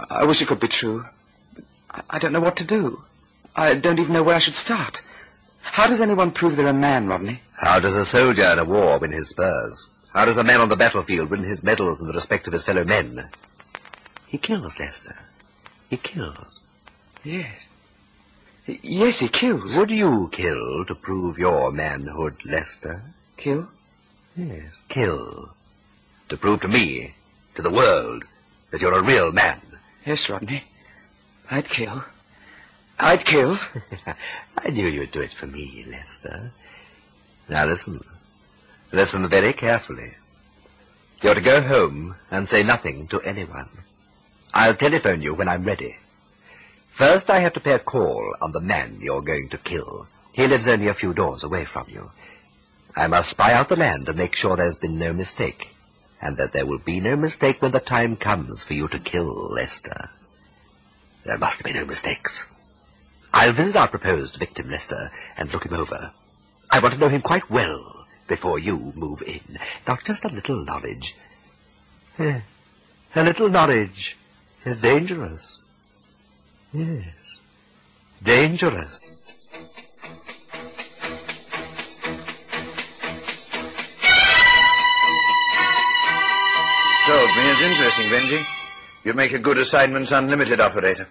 I 0.10 0.25
wish 0.25 0.41
it 0.41 0.47
could 0.47 0.60
be 0.60 0.67
true. 0.67 1.06
I- 1.89 2.01
I 2.12 2.19
don't 2.19 2.32
know 2.34 2.39
what 2.39 2.56
to 2.58 2.63
do. 2.63 3.03
I 3.56 3.73
don't 3.75 3.99
even 3.99 4.13
know 4.13 4.23
where 4.23 4.36
I 4.36 4.39
should 4.39 4.56
start. 4.56 5.01
How 5.62 5.88
does 5.88 6.01
anyone 6.01 6.32
prove 6.32 6.56
they're 6.56 6.67
a 6.67 6.73
man, 6.73 7.08
Rodney? 7.08 7.41
How 7.58 7.79
does 7.79 7.95
a 7.95 8.06
soldier 8.06 8.45
in 8.51 8.60
a 8.60 8.63
war 8.65 8.99
win 8.99 9.12
his 9.12 9.29
spurs? 9.29 9.88
How 10.13 10.25
does 10.25 10.38
a 10.38 10.43
man 10.43 10.62
on 10.62 10.69
the 10.69 10.75
battlefield 10.77 11.29
win 11.32 11.43
his 11.43 11.63
medals 11.63 11.99
and 11.99 12.08
the 12.08 12.13
respect 12.13 12.47
of 12.47 12.53
his 12.53 12.63
fellow 12.63 12.84
men? 12.84 13.29
He 14.34 14.39
kills, 14.39 14.80
Lester. 14.80 15.15
He 15.91 15.98
kills. 15.98 16.60
Yes. 17.24 17.67
Yes, 18.65 19.19
he 19.19 19.28
kills. 19.28 19.78
Would 19.78 19.91
you 19.91 20.28
kill 20.34 20.86
to 20.86 20.96
prove 20.96 21.38
your 21.38 21.72
manhood, 21.72 22.38
Lester? 22.43 23.04
Kill? 23.38 23.67
Yes, 24.36 24.82
kill. 24.89 25.50
To 26.30 26.36
prove 26.36 26.62
to 26.62 26.67
me, 26.67 27.13
to 27.54 27.62
the 27.62 27.69
world, 27.69 28.24
that 28.72 28.82
you're 28.82 28.98
a 28.98 29.04
real 29.04 29.32
man. 29.32 29.62
Yes, 30.04 30.28
Rodney. 30.28 30.63
I'd 31.52 31.69
kill. 31.69 32.04
I'd 32.98 33.26
kill. 33.26 33.60
I 34.58 34.69
knew 34.72 34.88
you'd 34.88 35.12
do 35.12 35.22
it 35.22 35.36
for 35.36 35.46
me, 35.46 35.86
Lester. 35.88 36.52
Now 37.48 37.67
listen. 37.67 38.04
Listen 38.91 39.30
very 39.30 39.54
carefully. 39.54 40.15
You're 41.22 41.36
to 41.36 41.41
go 41.41 41.62
home 41.62 42.15
and 42.32 42.48
say 42.48 42.63
nothing 42.63 43.08
to 43.10 43.22
anyone. 43.22 43.69
I'll 44.54 44.76
telephone 44.76 45.22
you 45.22 45.34
when 45.34 45.50
I'm 45.50 45.63
ready. 45.63 45.98
First, 46.92 47.30
I 47.30 47.39
have 47.39 47.54
to 47.54 47.60
pay 47.60 47.74
a 47.74 47.80
call 47.80 48.36
on 48.42 48.52
the 48.52 48.60
man 48.60 49.00
you're 49.02 49.22
going 49.22 49.50
to 49.50 49.58
kill. 49.58 50.08
He 50.32 50.48
lives 50.48 50.68
only 50.68 50.88
a 50.88 50.94
few 50.94 51.13
doors 51.13 51.44
away 51.44 51.66
from 51.66 51.88
you. 51.89 52.12
I 52.96 53.08
must 53.08 53.32
spy 53.32 53.54
out 53.54 53.70
the 53.70 53.76
land 53.76 54.08
and 54.08 54.18
make 54.18 54.36
sure 54.36 54.56
there's 54.56 54.76
been 54.76 55.00
no 55.00 55.12
mistake, 55.12 55.70
and 56.22 56.38
that 56.38 56.54
there 56.54 56.68
will 56.68 56.78
be 56.78 57.00
no 57.00 57.16
mistake 57.16 57.62
when 57.62 57.72
the 57.72 57.80
time 57.80 58.16
comes 58.16 58.63
for 58.63 58.74
you 58.74 58.88
to 58.89 59.00
kill 59.00 59.52
Lester. 59.52 60.10
There 61.26 61.38
must 61.39 61.63
be 61.63 61.74
no 61.74 61.86
mistakes. 61.86 62.48
I'll 63.34 63.54
visit 63.54 63.76
our 63.76 63.88
proposed 63.88 64.36
victim, 64.38 64.70
Lester, 64.70 65.12
and 65.36 65.52
look 65.52 65.66
him 65.66 65.74
over. 65.74 66.12
I 66.70 66.80
want 66.80 66.94
to 66.94 67.00
know 67.00 67.10
him 67.10 67.22
quite 67.22 67.50
well 67.50 68.06
before 68.28 68.60
you 68.60 68.94
move 68.96 69.24
in. 69.24 69.58
Not 69.88 70.04
just 70.04 70.26
a 70.26 70.30
little 70.30 70.63
knowledge. 70.63 71.16
Eh, 72.20 72.42
A 73.16 73.24
little 73.24 73.50
knowledge 73.50 74.16
is 74.65 74.80
dangerous. 74.80 75.63
Yes, 76.73 77.39
dangerous. 78.23 78.99
Told 87.06 87.30
me 87.36 87.43
it's 87.52 87.62
interesting, 87.62 88.08
Benji. 88.08 88.45
You'd 89.04 89.17
make 89.17 89.34
a 89.34 89.39
good 89.39 89.58
assignments 89.58 90.13
unlimited 90.13 90.62
operator. 90.62 91.08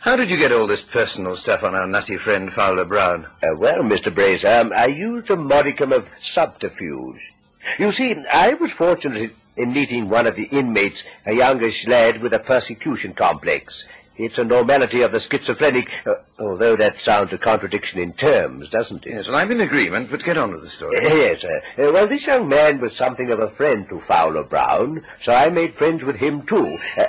How 0.00 0.16
did 0.16 0.30
you 0.30 0.36
get 0.36 0.52
all 0.52 0.66
this 0.66 0.82
personal 0.82 1.36
stuff 1.36 1.62
on 1.62 1.74
our 1.74 1.86
nutty 1.86 2.16
friend 2.16 2.52
Fowler 2.52 2.84
Brown? 2.84 3.26
Uh, 3.42 3.54
well, 3.56 3.82
Mr. 3.82 4.12
Bracer, 4.12 4.48
um, 4.48 4.72
I 4.76 4.86
used 4.86 5.30
a 5.30 5.36
modicum 5.36 5.92
of 5.92 6.08
subterfuge. 6.20 7.32
You 7.78 7.92
see, 7.92 8.14
I 8.32 8.54
was 8.54 8.72
fortunate 8.72 9.34
in 9.56 9.72
meeting 9.72 10.08
one 10.08 10.26
of 10.26 10.36
the 10.36 10.44
inmates, 10.44 11.02
a 11.24 11.34
youngish 11.34 11.86
lad 11.86 12.20
with 12.20 12.32
a 12.34 12.38
persecution 12.38 13.14
complex. 13.14 13.84
It's 14.18 14.38
a 14.38 14.44
normality 14.44 15.02
of 15.02 15.12
the 15.12 15.20
schizophrenic, 15.20 15.90
uh, 16.06 16.14
although 16.38 16.74
that 16.76 17.00
sounds 17.02 17.34
a 17.34 17.38
contradiction 17.38 18.00
in 18.00 18.14
terms, 18.14 18.70
doesn't 18.70 19.04
it? 19.06 19.10
Yes, 19.12 19.28
well, 19.28 19.36
I'm 19.36 19.50
in 19.52 19.60
agreement, 19.60 20.10
but 20.10 20.24
get 20.24 20.38
on 20.38 20.52
with 20.52 20.62
the 20.62 20.68
story. 20.68 20.96
Yes, 21.02 21.42
sir. 21.42 21.62
Uh, 21.78 21.90
well, 21.92 22.06
this 22.06 22.26
young 22.26 22.48
man 22.48 22.80
was 22.80 22.96
something 22.96 23.30
of 23.30 23.40
a 23.40 23.50
friend 23.50 23.86
to 23.90 24.00
Fowler 24.00 24.42
Brown, 24.42 25.04
so 25.22 25.34
I 25.34 25.50
made 25.50 25.74
friends 25.74 26.02
with 26.02 26.16
him, 26.16 26.42
too. 26.46 26.78
Uh, 26.96 27.04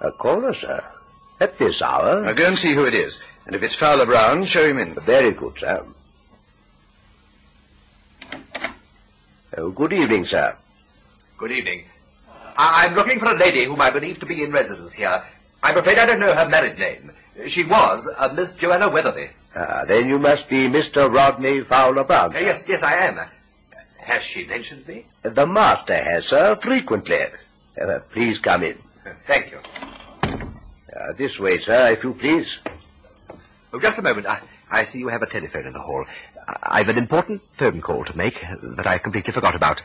a 0.00 0.12
caller, 0.12 0.54
sir. 0.54 0.82
At 1.40 1.58
this 1.58 1.82
hour? 1.82 2.22
Now 2.22 2.32
go 2.32 2.46
and 2.46 2.58
see 2.58 2.72
who 2.72 2.86
it 2.86 2.94
is. 2.94 3.20
And 3.46 3.54
if 3.54 3.62
it's 3.62 3.74
Fowler 3.74 4.06
Brown, 4.06 4.44
show 4.46 4.66
him 4.66 4.78
in. 4.78 4.94
Very 4.94 5.32
good, 5.32 5.58
sir. 5.58 5.84
Oh, 9.56 9.70
good 9.70 9.92
evening, 9.92 10.26
sir. 10.26 10.54
Good 11.38 11.52
evening. 11.52 11.84
I- 12.56 12.84
I'm 12.86 12.94
looking 12.94 13.18
for 13.18 13.26
a 13.26 13.34
lady 13.36 13.64
whom 13.64 13.80
I 13.80 13.90
believe 13.90 14.18
to 14.20 14.26
be 14.26 14.42
in 14.42 14.50
residence 14.52 14.92
here. 14.92 15.22
I'm 15.62 15.76
afraid 15.76 15.98
I 15.98 16.06
don't 16.06 16.20
know 16.20 16.34
her 16.34 16.48
married 16.48 16.78
name. 16.78 17.12
She 17.46 17.64
was 17.64 18.08
uh, 18.16 18.28
Miss 18.34 18.52
Joanna 18.52 18.88
Weatherby. 18.88 19.30
Ah, 19.56 19.84
then 19.86 20.08
you 20.08 20.18
must 20.18 20.48
be 20.48 20.68
Mr. 20.68 21.12
Rodney 21.12 21.62
Fowler 21.62 22.04
Brown. 22.04 22.34
Uh, 22.36 22.40
yes, 22.40 22.64
yes, 22.68 22.82
I 22.82 22.94
am. 22.94 23.20
Has 23.98 24.22
she 24.22 24.44
mentioned 24.44 24.86
me? 24.86 25.06
The 25.22 25.46
master 25.46 25.94
has, 26.02 26.26
sir, 26.26 26.56
frequently. 26.60 27.18
Uh, 27.80 28.00
please 28.12 28.38
come 28.38 28.64
in. 28.64 28.78
Thank 29.26 29.52
you. 29.52 29.58
Uh, 30.24 31.12
this 31.16 31.38
way, 31.38 31.58
sir, 31.60 31.92
if 31.92 32.02
you 32.04 32.12
please. 32.14 32.58
Oh, 33.72 33.78
just 33.80 33.98
a 33.98 34.02
moment. 34.02 34.26
I, 34.26 34.40
I 34.70 34.84
see 34.84 34.98
you 34.98 35.08
have 35.08 35.22
a 35.22 35.26
telephone 35.26 35.66
in 35.66 35.72
the 35.72 35.80
hall. 35.80 36.04
I- 36.46 36.56
I've 36.80 36.88
an 36.88 36.98
important 36.98 37.42
phone 37.56 37.80
call 37.80 38.04
to 38.04 38.16
make 38.16 38.42
that 38.62 38.86
I 38.86 38.98
completely 38.98 39.32
forgot 39.32 39.54
about. 39.54 39.82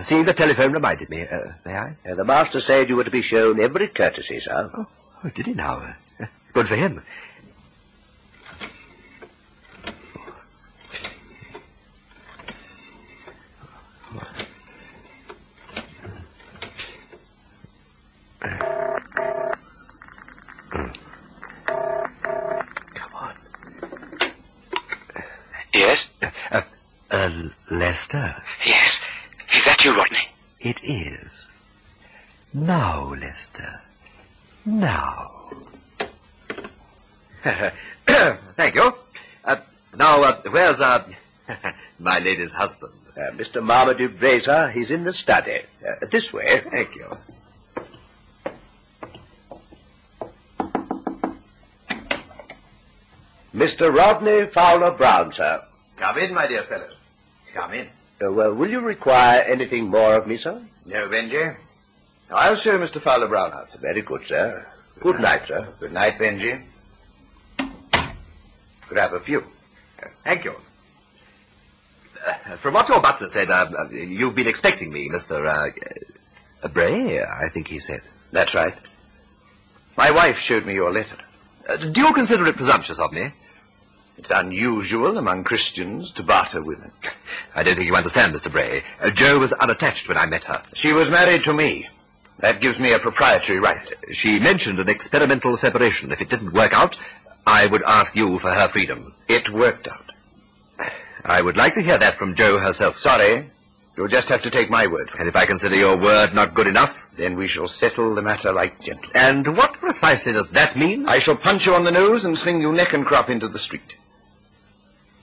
Seeing 0.00 0.24
the 0.24 0.32
telephone 0.34 0.72
reminded 0.72 1.08
me. 1.10 1.22
Uh, 1.26 1.52
may 1.64 1.76
I? 1.76 1.96
Uh, 2.08 2.14
the 2.14 2.24
master 2.24 2.60
said 2.60 2.88
you 2.88 2.96
were 2.96 3.04
to 3.04 3.10
be 3.10 3.22
shown 3.22 3.60
every 3.60 3.88
courtesy, 3.88 4.40
sir. 4.40 4.70
Oh, 4.74 4.86
oh 5.24 5.28
did 5.30 5.46
he 5.46 5.54
now? 5.54 5.94
Uh, 6.20 6.26
good 6.52 6.68
for 6.68 6.76
him. 6.76 7.02
Come 22.94 23.14
on. 23.14 23.34
Yes? 25.96 26.10
Uh, 26.50 26.62
uh, 27.10 27.30
Lester, 27.70 28.42
Yes. 28.66 29.00
Is 29.54 29.64
that 29.64 29.82
you, 29.84 29.96
Rodney? 29.96 30.28
it 30.60 30.82
is. 30.84 31.48
Now, 32.52 33.14
Lester. 33.14 33.80
Now. 34.66 35.32
Thank 38.06 38.74
you. 38.74 38.92
Uh, 39.44 39.56
now, 39.96 40.22
uh, 40.22 40.42
where's 40.50 40.80
uh, 40.80 41.04
my 41.98 42.18
lady's 42.18 42.52
husband? 42.52 42.92
Uh, 43.16 43.30
Mr. 43.32 43.62
Marmaduke 43.62 44.18
Brazer, 44.18 44.70
he's 44.72 44.90
in 44.90 45.04
the 45.04 45.12
study. 45.12 45.60
Uh, 45.86 46.04
this 46.10 46.32
way. 46.32 46.60
Thank 46.70 46.94
you. 46.96 47.16
Mr. 53.54 53.94
Rodney 53.94 54.46
Fowler 54.46 54.90
Brown, 54.90 55.32
sir. 55.32 55.62
Come 55.96 56.18
in, 56.18 56.34
my 56.34 56.46
dear 56.46 56.64
fellow. 56.64 56.88
Come 57.54 57.74
in. 57.74 57.88
Uh, 58.22 58.32
well, 58.32 58.54
will 58.54 58.70
you 58.70 58.80
require 58.80 59.42
anything 59.42 59.88
more 59.88 60.14
of 60.14 60.26
me, 60.26 60.36
sir? 60.38 60.62
No, 60.84 61.08
Benji. 61.08 61.56
I'll 62.30 62.56
show 62.56 62.78
Mr. 62.78 63.00
Fowler 63.00 63.28
Brown 63.28 63.52
out. 63.52 63.68
Very 63.80 64.02
good, 64.02 64.24
sir. 64.26 64.66
Good 65.00 65.20
night, 65.20 65.42
sir. 65.46 65.68
Good 65.80 65.92
night, 65.92 66.18
Benji. 66.18 66.62
Grab 68.88 69.12
a 69.14 69.20
few. 69.20 69.44
Thank 70.24 70.44
you. 70.44 70.54
Uh, 72.26 72.56
from 72.56 72.74
what 72.74 72.88
your 72.88 73.00
butler 73.00 73.28
said, 73.28 73.50
uh, 73.50 73.66
uh, 73.78 73.88
you've 73.90 74.34
been 74.34 74.48
expecting 74.48 74.92
me, 74.92 75.08
Mr. 75.08 75.46
Uh, 75.46 75.70
uh, 76.62 76.68
Bray, 76.68 77.22
I 77.22 77.48
think 77.48 77.68
he 77.68 77.78
said. 77.78 78.02
That's 78.32 78.54
right. 78.54 78.74
My 79.96 80.10
wife 80.10 80.38
showed 80.38 80.66
me 80.66 80.74
your 80.74 80.90
letter. 80.92 81.16
Uh, 81.68 81.76
do 81.76 82.00
you 82.00 82.12
consider 82.12 82.46
it 82.46 82.56
presumptuous 82.56 82.98
of 82.98 83.12
me? 83.12 83.32
It's 84.18 84.30
unusual 84.30 85.18
among 85.18 85.44
Christians 85.44 86.10
to 86.12 86.22
barter 86.22 86.62
women. 86.62 86.90
I 87.54 87.62
don't 87.62 87.76
think 87.76 87.88
you 87.88 87.94
understand, 87.94 88.32
Mr. 88.34 88.50
Bray. 88.50 88.82
Uh, 89.00 89.10
Jo 89.10 89.38
was 89.38 89.52
unattached 89.52 90.08
when 90.08 90.16
I 90.16 90.26
met 90.26 90.44
her. 90.44 90.62
She 90.72 90.92
was 90.92 91.10
married 91.10 91.44
to 91.44 91.52
me. 91.52 91.88
That 92.40 92.60
gives 92.60 92.78
me 92.78 92.92
a 92.92 92.98
proprietary 92.98 93.58
right. 93.60 93.90
She 94.12 94.38
mentioned 94.38 94.78
an 94.78 94.88
experimental 94.88 95.56
separation. 95.56 96.12
If 96.12 96.20
it 96.20 96.28
didn't 96.30 96.52
work 96.52 96.72
out, 96.74 96.98
I 97.46 97.66
would 97.66 97.82
ask 97.84 98.16
you 98.16 98.38
for 98.38 98.50
her 98.52 98.68
freedom. 98.68 99.14
It 99.28 99.50
worked 99.50 99.88
out. 99.88 100.10
I 101.24 101.42
would 101.42 101.56
like 101.56 101.74
to 101.74 101.82
hear 101.82 101.98
that 101.98 102.18
from 102.18 102.34
Jo 102.34 102.58
herself. 102.58 102.98
Sorry. 102.98 103.50
You'll 103.96 104.08
just 104.08 104.28
have 104.28 104.42
to 104.42 104.50
take 104.50 104.68
my 104.68 104.86
word 104.86 105.08
for 105.10 105.16
it. 105.16 105.20
And 105.20 105.28
if 105.28 105.36
I 105.36 105.46
consider 105.46 105.74
your 105.76 105.96
word 105.96 106.34
not 106.34 106.54
good 106.54 106.68
enough, 106.68 107.02
Then 107.16 107.36
we 107.36 107.46
shall 107.46 107.66
settle 107.66 108.14
the 108.14 108.20
matter 108.20 108.52
like 108.52 108.78
gentlemen. 108.80 109.10
and 109.14 109.56
what 109.56 109.72
precisely 109.74 110.32
does 110.32 110.48
that 110.50 110.76
mean? 110.76 111.06
I 111.08 111.18
shall 111.18 111.34
punch 111.36 111.64
you 111.64 111.74
on 111.74 111.84
the 111.84 111.90
nose 111.90 112.26
and 112.26 112.36
sling 112.36 112.60
you 112.60 112.72
neck 112.72 112.92
and 112.92 113.06
crop 113.06 113.30
into 113.30 113.48
the 113.48 113.58
street. 113.58 113.94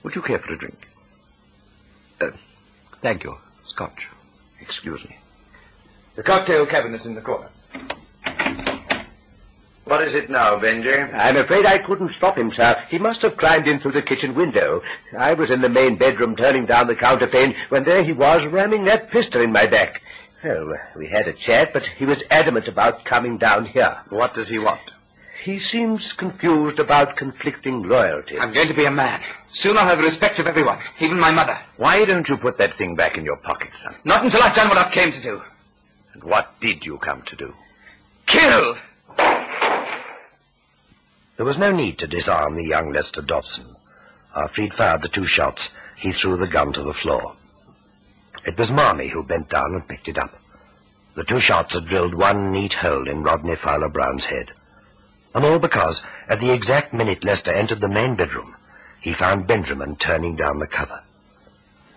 Would 0.04 0.14
you 0.14 0.22
care 0.22 0.38
for 0.38 0.52
a 0.52 0.58
drink? 0.58 0.86
Uh, 2.20 2.30
thank 3.00 3.24
you. 3.24 3.36
Scotch. 3.62 4.08
Excuse 4.60 5.08
me. 5.08 5.16
The 6.14 6.22
cocktail 6.22 6.66
cabinet's 6.66 7.06
in 7.06 7.14
the 7.14 7.22
corner. 7.22 7.48
What 9.84 10.02
is 10.02 10.14
it 10.14 10.30
now, 10.30 10.58
Benji? 10.58 11.12
I'm 11.14 11.36
afraid 11.36 11.66
I 11.66 11.78
couldn't 11.78 12.12
stop 12.12 12.38
him, 12.38 12.50
sir. 12.50 12.84
He 12.88 12.98
must 12.98 13.22
have 13.22 13.36
climbed 13.36 13.66
in 13.66 13.80
through 13.80 13.92
the 13.92 14.02
kitchen 14.02 14.34
window. 14.34 14.82
I 15.18 15.34
was 15.34 15.50
in 15.50 15.60
the 15.60 15.68
main 15.68 15.96
bedroom 15.96 16.36
turning 16.36 16.66
down 16.66 16.86
the 16.86 16.94
counterpane 16.94 17.54
when 17.70 17.84
there 17.84 18.02
he 18.04 18.12
was 18.12 18.46
ramming 18.46 18.84
that 18.84 19.10
pistol 19.10 19.40
in 19.40 19.52
my 19.52 19.66
back. 19.66 20.00
Well, 20.42 20.74
we 20.96 21.08
had 21.08 21.28
a 21.28 21.32
chat, 21.32 21.72
but 21.72 21.86
he 21.86 22.04
was 22.04 22.22
adamant 22.30 22.68
about 22.68 23.04
coming 23.04 23.38
down 23.38 23.66
here. 23.66 24.02
What 24.10 24.34
does 24.34 24.48
he 24.48 24.58
want? 24.58 24.92
He 25.44 25.58
seems 25.58 26.14
confused 26.14 26.78
about 26.78 27.18
conflicting 27.18 27.82
loyalties. 27.82 28.38
I'm 28.40 28.54
going 28.54 28.68
to 28.68 28.72
be 28.72 28.86
a 28.86 28.90
man. 28.90 29.20
Soon 29.50 29.76
I'll 29.76 29.86
have 29.86 29.98
the 29.98 30.04
respect 30.04 30.38
of 30.38 30.46
everyone, 30.46 30.78
even 31.00 31.20
my 31.20 31.32
mother. 31.32 31.58
Why 31.76 32.06
don't 32.06 32.26
you 32.26 32.38
put 32.38 32.56
that 32.56 32.78
thing 32.78 32.96
back 32.96 33.18
in 33.18 33.26
your 33.26 33.36
pocket, 33.36 33.74
son? 33.74 33.94
Not 34.04 34.24
until 34.24 34.42
I've 34.42 34.56
done 34.56 34.70
what 34.70 34.78
I've 34.78 34.90
came 34.90 35.12
to 35.12 35.20
do. 35.20 35.42
And 36.14 36.24
what 36.24 36.58
did 36.60 36.86
you 36.86 36.96
come 36.96 37.20
to 37.22 37.36
do? 37.36 37.54
Kill! 38.24 38.78
There 41.36 41.44
was 41.44 41.58
no 41.58 41.72
need 41.72 41.98
to 41.98 42.06
disarm 42.06 42.56
the 42.56 42.64
young 42.64 42.90
Lester 42.90 43.20
Dobson. 43.20 43.76
After 44.34 44.62
he'd 44.62 44.72
fired 44.72 45.02
the 45.02 45.08
two 45.08 45.26
shots, 45.26 45.74
he 45.94 46.12
threw 46.12 46.38
the 46.38 46.46
gun 46.46 46.72
to 46.72 46.82
the 46.82 46.94
floor. 46.94 47.36
It 48.46 48.56
was 48.56 48.72
Marmee 48.72 49.10
who 49.10 49.22
bent 49.22 49.50
down 49.50 49.74
and 49.74 49.86
picked 49.86 50.08
it 50.08 50.16
up. 50.16 50.40
The 51.16 51.24
two 51.24 51.38
shots 51.38 51.74
had 51.74 51.84
drilled 51.84 52.14
one 52.14 52.50
neat 52.50 52.72
hole 52.72 53.06
in 53.06 53.22
Rodney 53.22 53.56
Fowler 53.56 53.90
Brown's 53.90 54.24
head. 54.24 54.52
And 55.34 55.44
all 55.44 55.58
because, 55.58 56.04
at 56.28 56.40
the 56.40 56.52
exact 56.52 56.94
minute 56.94 57.24
Lester 57.24 57.50
entered 57.50 57.80
the 57.80 57.88
main 57.88 58.14
bedroom, 58.14 58.56
he 59.00 59.12
found 59.12 59.46
Benjamin 59.46 59.96
turning 59.96 60.36
down 60.36 60.60
the 60.60 60.66
cover. 60.66 61.02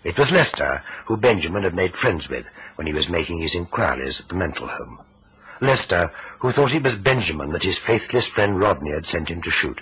It 0.04 0.18
was 0.18 0.32
Lester 0.32 0.84
who 1.06 1.18
Benjamin 1.18 1.64
had 1.64 1.76
made 1.76 1.96
friends 1.96 2.30
with 2.30 2.46
when 2.76 2.88
he 2.88 2.94
was 2.94 3.10
making 3.10 3.40
his 3.40 3.56
inquiries 3.56 4.20
at 4.20 4.30
the 4.30 4.36
mental 4.36 4.68
home. 4.68 5.00
Lester, 5.62 6.12
who 6.40 6.52
thought 6.52 6.74
it 6.74 6.84
was 6.84 6.96
Benjamin 6.96 7.52
that 7.52 7.64
his 7.64 7.78
faithless 7.78 8.28
friend 8.28 8.60
Rodney 8.60 8.92
had 8.92 9.08
sent 9.08 9.30
him 9.30 9.42
to 9.42 9.52
shoot. 9.52 9.82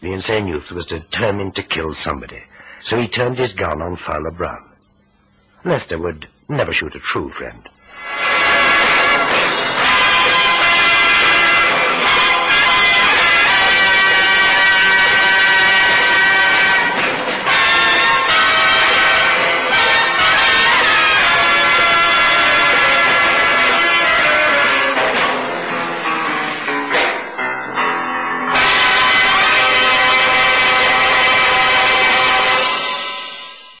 The 0.00 0.12
insane 0.12 0.46
youth 0.46 0.70
was 0.70 0.86
determined 0.86 1.54
to 1.54 1.62
kill 1.62 1.94
somebody, 1.94 2.42
so 2.80 2.98
he 2.98 3.08
turned 3.08 3.38
his 3.38 3.52
gun 3.52 3.80
on 3.80 3.96
Fowler 3.96 4.30
Brown. 4.30 4.64
Lester 5.64 5.98
would 5.98 6.28
never 6.48 6.72
shoot 6.72 6.94
a 6.94 7.00
true 7.00 7.30
friend, 7.30 7.68